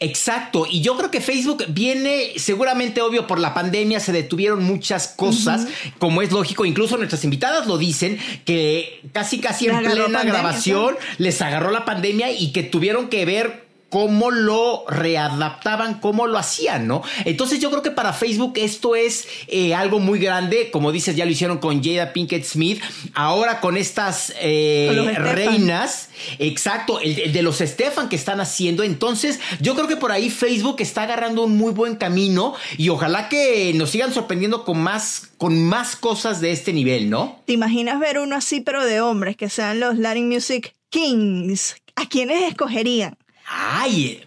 Exacto, 0.01 0.65
y 0.71 0.81
yo 0.81 0.97
creo 0.97 1.11
que 1.11 1.21
Facebook 1.21 1.65
viene 1.71 2.35
seguramente 2.37 3.01
obvio 3.01 3.27
por 3.27 3.41
la 3.41 3.53
pandemia, 3.53 3.99
se 3.99 4.13
detuvieron 4.13 4.63
muchas 4.63 5.09
cosas, 5.09 5.67
como 5.99 6.23
es 6.23 6.31
lógico, 6.31 6.65
incluso 6.65 6.97
nuestras 6.97 7.25
invitadas 7.25 7.67
lo 7.67 7.79
dicen, 7.79 8.17
que 8.45 9.01
casi 9.13 9.41
casi 9.41 9.67
en 9.67 9.79
plena 9.79 10.05
pandemia, 10.05 10.23
grabación 10.23 10.97
les 11.19 11.43
agarró 11.43 11.73
la 11.73 11.85
pandemia 11.85 12.31
y 12.31 12.53
que 12.53 12.63
tuvieron 12.63 13.09
que 13.09 13.25
ver 13.25 13.68
cómo 13.89 14.31
lo 14.31 14.85
readaptaban, 14.89 16.01
cómo 16.01 16.27
lo 16.27 16.39
hacían, 16.39 16.87
¿no? 16.87 17.03
Entonces 17.25 17.59
yo 17.61 17.71
creo 17.71 17.83
que 17.83 17.91
para 17.91 18.13
Facebook 18.13 18.55
esto 18.57 18.95
es 18.97 19.27
eh, 19.47 19.75
algo 19.75 19.99
muy 19.99 20.19
grande, 20.19 20.71
como 20.71 20.93
dices, 20.93 21.17
ya 21.17 21.25
lo 21.25 21.31
hicieron 21.31 21.59
con 21.59 21.83
Jada 21.83 22.13
Pinkett 22.13 22.45
Smith, 22.45 22.83
ahora 23.15 23.61
con 23.61 23.77
estas 23.77 24.35
eh, 24.41 25.15
reinas, 25.17 26.11
exacto, 26.39 27.01
el, 27.01 27.19
el 27.19 27.33
de 27.33 27.43
los 27.43 27.59
Stefan 27.59 28.09
que 28.09 28.17
están 28.17 28.41
haciendo, 28.41 28.83
entonces 28.83 29.41
yo 29.61 29.75
creo 29.75 29.89
que 29.89 29.97
por 29.97 30.13
ahí 30.13 30.31
Facebook 30.31 30.77
está 30.81 31.05
agarrando 31.05 31.45
un 31.45 31.57
muy 31.57 31.73
buen 31.73 31.97
camino 31.97 32.55
y 32.77 32.91
ojalá 32.91 33.29
que 33.29 33.73
nos 33.75 33.91
sigan 33.91 34.13
sorprendiendo 34.13 34.65
con 34.65 34.81
más, 34.81 35.31
con 35.39 35.63
más 35.65 35.97
cosas 35.97 36.41
de 36.41 36.53
este 36.53 36.73
nivel, 36.73 37.11
¿no? 37.11 37.41
¿Te 37.47 37.55
imaginas 37.55 37.99
ver 38.01 38.19
uno 38.19 38.37
así, 38.37 38.61
pero 38.61 38.85
de 38.85 39.01
hombres, 39.01 39.37
que 39.37 39.49
sean 39.49 39.81
los 39.81 39.99
Latin 39.99 40.29
Music 40.29 40.75
Kings? 40.91 41.77
¿A 41.97 42.07
quiénes 42.07 42.45
escogerían? 42.45 43.18
Ay, 43.51 44.25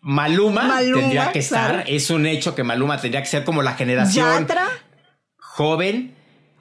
Maluma, 0.00 0.64
Maluma, 0.64 1.00
tendría 1.00 1.32
que 1.32 1.38
estar, 1.38 1.70
claro. 1.72 1.84
es 1.88 2.10
un 2.10 2.26
hecho 2.26 2.54
que 2.54 2.62
Maluma 2.64 3.00
tendría 3.00 3.22
que 3.22 3.28
ser 3.28 3.44
como 3.44 3.62
la 3.62 3.74
generación 3.74 4.40
¿Yatra 4.40 4.68
joven. 5.38 6.14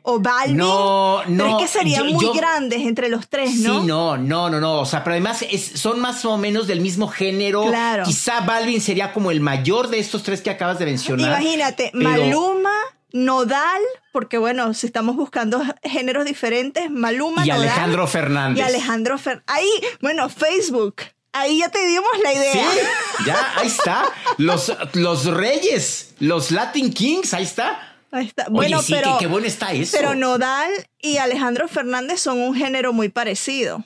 o 0.04 0.19
Balvin? 0.19 0.58
No, 0.58 1.21
Pero 1.26 1.36
no, 1.36 1.58
es 1.60 1.63
que 1.63 1.67
serían 1.80 2.08
yo- 2.08 2.13
muy 2.13 2.26
yo- 2.26 2.34
grandes 2.34 2.82
entre 2.82 3.10
los 3.10 3.28
tres, 3.30 3.56
¿no? 3.56 3.82
Sí, 3.82 3.88
no, 3.88 4.17
no, 4.17 4.49
no, 4.49 4.60
no. 4.60 4.80
O 4.82 4.86
sea, 4.86 5.04
pero 5.04 5.13
además 5.15 5.43
es- 5.49 5.71
son 5.80 5.99
más 5.99 6.23
o 6.26 6.38
menos 6.38 6.67
del 6.67 6.82
mismo 6.82 7.08
género. 7.08 7.65
Claro. 7.67 8.04
Quizá 8.04 8.41
Balvin 8.41 8.82
sería 8.82 9.12
como 9.13 9.32
el 9.32 9.41
mayor 9.41 9.88
de 9.89 9.99
estos 9.99 10.23
tres 10.23 10.41
que 10.41 10.49
acabas 10.49 10.80
de 10.80 10.86
mencionar. 10.86 11.41
Imagínate, 11.41 11.89
pero- 11.93 12.10
Maluma, 12.10 12.73
Nodal, 13.12 13.82
porque 14.12 14.38
bueno, 14.38 14.73
si 14.73 14.88
estamos 14.88 15.15
buscando 15.15 15.62
géneros 15.84 16.26
diferentes, 16.26 16.89
Maluma, 16.89 17.45
Y 17.45 17.49
Nodal, 17.49 17.62
Alejandro 17.63 18.08
Fernández. 18.08 18.60
Y 18.60 18.62
Alejandro 18.67 19.17
Fernández. 19.17 19.45
Ahí, 19.47 19.69
bueno, 20.02 20.30
Facebook. 20.30 20.95
Ahí 21.33 21.59
ya 21.59 21.69
te 21.69 21.85
dimos 21.85 22.09
la 22.23 22.33
idea. 22.33 22.53
Sí, 22.71 22.79
ya, 23.25 23.53
ahí 23.57 23.67
está. 23.67 24.05
Los, 24.37 24.71
los 24.93 25.25
reyes, 25.25 26.13
los 26.19 26.51
Latin 26.51 26.93
Kings, 26.93 27.33
ahí 27.33 27.43
está. 27.43 27.95
Ahí 28.11 28.27
está. 28.27 28.43
Oye, 28.43 28.51
Bueno, 28.53 28.81
sí, 28.83 28.93
pero, 28.93 29.13
qué, 29.17 29.25
qué 29.25 29.27
bueno 29.27 29.47
está 29.47 29.73
eso. 29.73 29.97
pero 29.97 30.13
Nodal 30.13 30.71
y 31.01 31.17
Alejandro 31.17 31.67
Fernández 31.67 32.19
son 32.21 32.39
un 32.39 32.53
género 32.55 32.93
muy 32.93 33.09
parecido. 33.09 33.83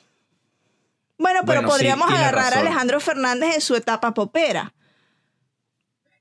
Bueno, 1.17 1.39
pero 1.45 1.61
Bueno, 1.61 1.69
podríamos 1.69 2.11
agarrar 2.11 2.53
a. 2.53 2.59
Alejandro 2.59 2.99
Fernández 2.99 3.55
en 3.55 3.61
su 3.61 3.75
etapa 3.75 4.13
popera. 4.13 4.73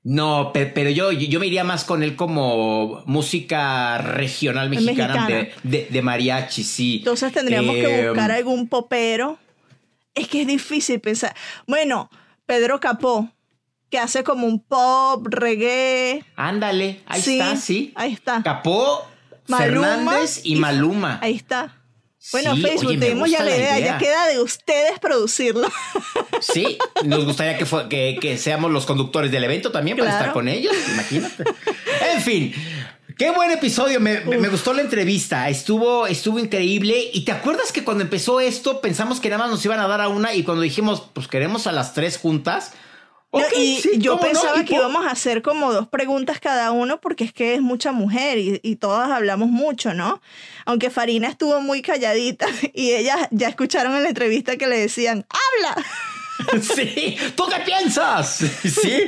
No, 0.03 0.51
pe- 0.53 0.67
pero 0.67 0.89
yo, 0.89 1.11
yo 1.11 1.39
me 1.41 1.47
iría 1.47 1.65
más 1.65 1.83
con 1.83 2.01
él 2.01 2.15
como 2.15 3.03
música 3.05 3.97
regional 3.97 4.69
mexicana, 4.69 5.13
Mexicana. 5.27 5.27
De, 5.27 5.53
de- 5.63 5.87
de 5.89 6.01
mariachi, 6.01 6.63
sí. 6.63 6.97
Entonces 6.99 7.33
tendríamos 7.33 7.75
que 7.75 7.99
Eh, 8.03 8.09
buscar 8.09 8.31
algún 8.31 8.69
popero. 8.69 9.37
Es 10.17 10.27
que 10.27 10.41
es 10.41 10.47
difícil 10.47 10.99
pensar. 10.99 11.35
Bueno, 11.67 12.09
Pedro 12.45 12.79
Capó, 12.79 13.29
que 13.89 13.99
hace 13.99 14.23
como 14.23 14.47
un 14.47 14.59
pop, 14.63 15.25
reggae. 15.29 16.23
Ándale, 16.35 17.01
ahí 17.05 17.21
Sí, 17.21 17.39
está, 17.39 17.55
sí. 17.57 17.93
ahí 17.95 18.13
está. 18.13 18.41
Capó, 18.43 19.07
Maluma 19.47 19.87
Fernández 19.87 20.41
y, 20.43 20.55
Maluma. 20.57 21.19
Ahí 21.21 21.35
está. 21.35 21.73
Bueno, 22.33 22.55
Sí, 22.55 22.61
Facebook, 22.61 22.87
oye, 22.89 22.97
tenemos 22.97 23.29
ya 23.31 23.41
la 23.43 23.55
idea. 23.55 23.79
idea. 23.79 23.91
Ya 23.93 23.97
queda 23.97 24.27
de 24.27 24.41
ustedes 24.41 24.99
producirlo. 24.99 25.69
Sí, 26.41 26.77
nos 27.05 27.23
gustaría 27.23 27.57
que, 27.57 27.65
fue- 27.65 27.87
que, 27.87 28.17
que 28.19 28.37
seamos 28.37 28.69
los 28.71 28.85
conductores 28.85 29.31
del 29.31 29.45
evento 29.45 29.71
también 29.71 29.95
para 29.97 30.09
Claro. 30.09 30.23
estar 30.23 30.33
con 30.33 30.49
ellos, 30.49 30.73
imagínate. 30.91 31.43
En 32.13 32.21
fin, 32.21 32.53
qué 33.17 33.31
buen 33.31 33.51
episodio, 33.51 33.99
me, 33.99 34.21
me- 34.21 34.49
gustó 34.49 34.73
la 34.73 34.81
entrevista, 34.81 35.49
estuvo, 35.49 36.07
estuvo 36.07 36.39
increíble. 36.39 37.09
¿Y 37.13 37.25
te 37.25 37.31
acuerdas 37.31 37.71
que 37.71 37.83
cuando 37.83 38.03
empezó 38.03 38.39
esto 38.39 38.81
pensamos 38.81 39.19
que 39.19 39.29
nada 39.29 39.43
más 39.43 39.51
nos 39.51 39.63
iban 39.65 39.79
a 39.79 39.87
dar 39.87 40.01
a 40.01 40.07
una 40.07 40.33
y 40.33 40.43
cuando 40.43 40.61
dijimos, 40.61 41.03
pues 41.13 41.27
queremos 41.27 41.67
a 41.67 41.71
las 41.71 41.93
tres 41.93 42.17
juntas? 42.17 42.71
y 43.55 43.81
yo 43.99 44.19
pensaba 44.19 44.63
que 44.63 44.75
íbamos 44.75 45.05
a 45.05 45.11
hacer 45.11 45.41
como 45.41 45.71
dos 45.73 45.87
preguntas 45.89 46.39
cada 46.39 46.71
uno 46.71 46.99
porque 47.01 47.23
es 47.25 47.33
que 47.33 47.53
es 47.55 47.61
mucha 47.61 47.91
mujer 47.91 48.37
y, 48.39 48.59
y 48.63 48.77
todas 48.77 49.11
hablamos 49.11 49.49
mucho, 49.49 49.93
¿no? 49.93 50.21
Aunque 50.65 50.89
Farina 50.89 51.27
estuvo 51.27 51.59
muy 51.61 51.81
calladita 51.81 52.47
y 52.73 52.91
ellas 52.93 53.27
ya 53.31 53.49
escucharon 53.49 53.95
en 53.95 54.03
la 54.03 54.09
entrevista 54.09 54.55
que 54.57 54.65
le 54.67 54.79
decían, 54.79 55.25
¡habla! 55.29 55.85
Sí, 56.61 57.17
¿tú 57.35 57.45
qué 57.47 57.61
piensas? 57.65 58.37
Sí, 58.63 59.03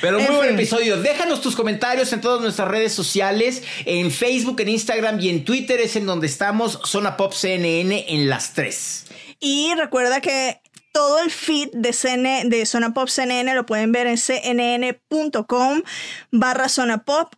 pero 0.00 0.18
muy 0.20 0.34
buen 0.34 0.54
episodio. 0.54 1.00
Déjanos 1.00 1.40
tus 1.40 1.56
comentarios 1.56 2.12
en 2.12 2.20
todas 2.20 2.40
nuestras 2.40 2.68
redes 2.68 2.92
sociales, 2.92 3.62
en 3.84 4.10
Facebook, 4.10 4.60
en 4.60 4.68
Instagram 4.68 5.20
y 5.20 5.30
en 5.30 5.44
Twitter 5.44 5.80
es 5.80 5.96
en 5.96 6.06
donde 6.06 6.26
estamos, 6.26 6.80
Zona 6.84 7.16
Pop 7.16 7.32
CNN 7.32 8.06
en 8.08 8.28
las 8.28 8.52
tres. 8.52 9.06
Y 9.40 9.72
recuerda 9.74 10.20
que 10.20 10.60
todo 10.96 11.20
el 11.20 11.30
feed 11.30 11.68
de, 11.74 11.92
CN, 11.92 12.44
de 12.46 12.64
Zona 12.64 12.94
Pop 12.94 13.10
CNN 13.10 13.54
lo 13.54 13.66
pueden 13.66 13.92
ver 13.92 14.06
en 14.06 14.16
cnn.com 14.16 15.82
barra 16.30 16.70
Zona 16.70 17.04
Pop. 17.04 17.34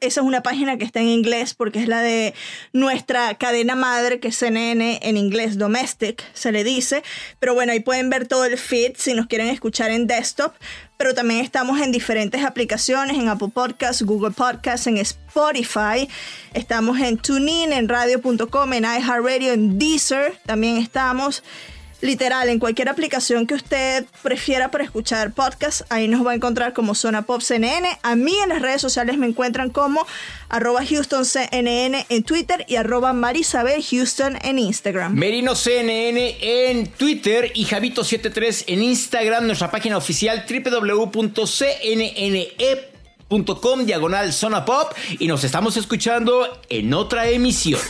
Esa 0.00 0.20
es 0.20 0.24
una 0.24 0.44
página 0.44 0.78
que 0.78 0.84
está 0.84 1.00
en 1.00 1.08
inglés 1.08 1.54
porque 1.54 1.80
es 1.80 1.88
la 1.88 2.02
de 2.02 2.34
nuestra 2.72 3.34
cadena 3.34 3.74
madre 3.74 4.20
que 4.20 4.28
es 4.28 4.36
CNN 4.36 5.00
en 5.02 5.16
inglés, 5.16 5.58
domestic 5.58 6.22
se 6.34 6.52
le 6.52 6.62
dice. 6.62 7.02
Pero 7.40 7.52
bueno, 7.52 7.72
ahí 7.72 7.80
pueden 7.80 8.10
ver 8.10 8.28
todo 8.28 8.44
el 8.44 8.56
feed 8.56 8.92
si 8.96 9.12
nos 9.12 9.26
quieren 9.26 9.48
escuchar 9.48 9.90
en 9.90 10.06
desktop. 10.06 10.54
Pero 10.98 11.14
también 11.14 11.40
estamos 11.40 11.80
en 11.80 11.90
diferentes 11.90 12.44
aplicaciones, 12.44 13.16
en 13.18 13.28
Apple 13.28 13.48
Podcasts, 13.52 14.02
Google 14.02 14.30
Podcasts, 14.30 14.86
en 14.86 14.98
Spotify. 14.98 16.08
Estamos 16.54 17.00
en 17.00 17.18
TuneIn, 17.18 17.72
en 17.72 17.88
radio.com, 17.88 18.72
en 18.72 18.84
iHeartRadio, 18.84 19.52
en 19.52 19.80
Deezer. 19.80 20.38
También 20.46 20.76
estamos 20.76 21.42
literal, 22.00 22.48
en 22.48 22.58
cualquier 22.58 22.88
aplicación 22.88 23.46
que 23.46 23.54
usted 23.54 24.04
prefiera 24.22 24.70
para 24.70 24.84
escuchar 24.84 25.32
podcast, 25.32 25.82
ahí 25.90 26.08
nos 26.08 26.26
va 26.26 26.32
a 26.32 26.34
encontrar 26.34 26.72
como 26.72 26.94
Zona 26.94 27.22
Pop 27.22 27.40
CNN. 27.40 27.98
A 28.02 28.16
mí 28.16 28.36
en 28.42 28.48
las 28.50 28.62
redes 28.62 28.80
sociales 28.80 29.18
me 29.18 29.26
encuentran 29.26 29.70
como 29.70 30.06
arroba 30.48 30.84
Houston 30.84 31.24
CNN 31.24 32.06
en 32.08 32.22
Twitter 32.22 32.64
y 32.68 32.76
arroba 32.76 33.12
Marisabel 33.12 33.82
Houston 33.82 34.38
en 34.42 34.58
Instagram. 34.58 35.14
Merino 35.14 35.54
CNN 35.54 36.36
en 36.40 36.86
Twitter 36.88 37.52
y 37.54 37.66
Javito73 37.66 38.64
en 38.66 38.82
Instagram, 38.82 39.46
nuestra 39.46 39.70
página 39.70 39.96
oficial 39.96 40.44
www.cnne.com 40.48 41.18
diagonal 43.84 44.32
Zona 44.32 44.64
Pop 44.64 44.92
y 45.18 45.26
nos 45.26 45.44
estamos 45.44 45.76
escuchando 45.76 46.62
en 46.70 46.94
otra 46.94 47.28
emisión. 47.28 47.80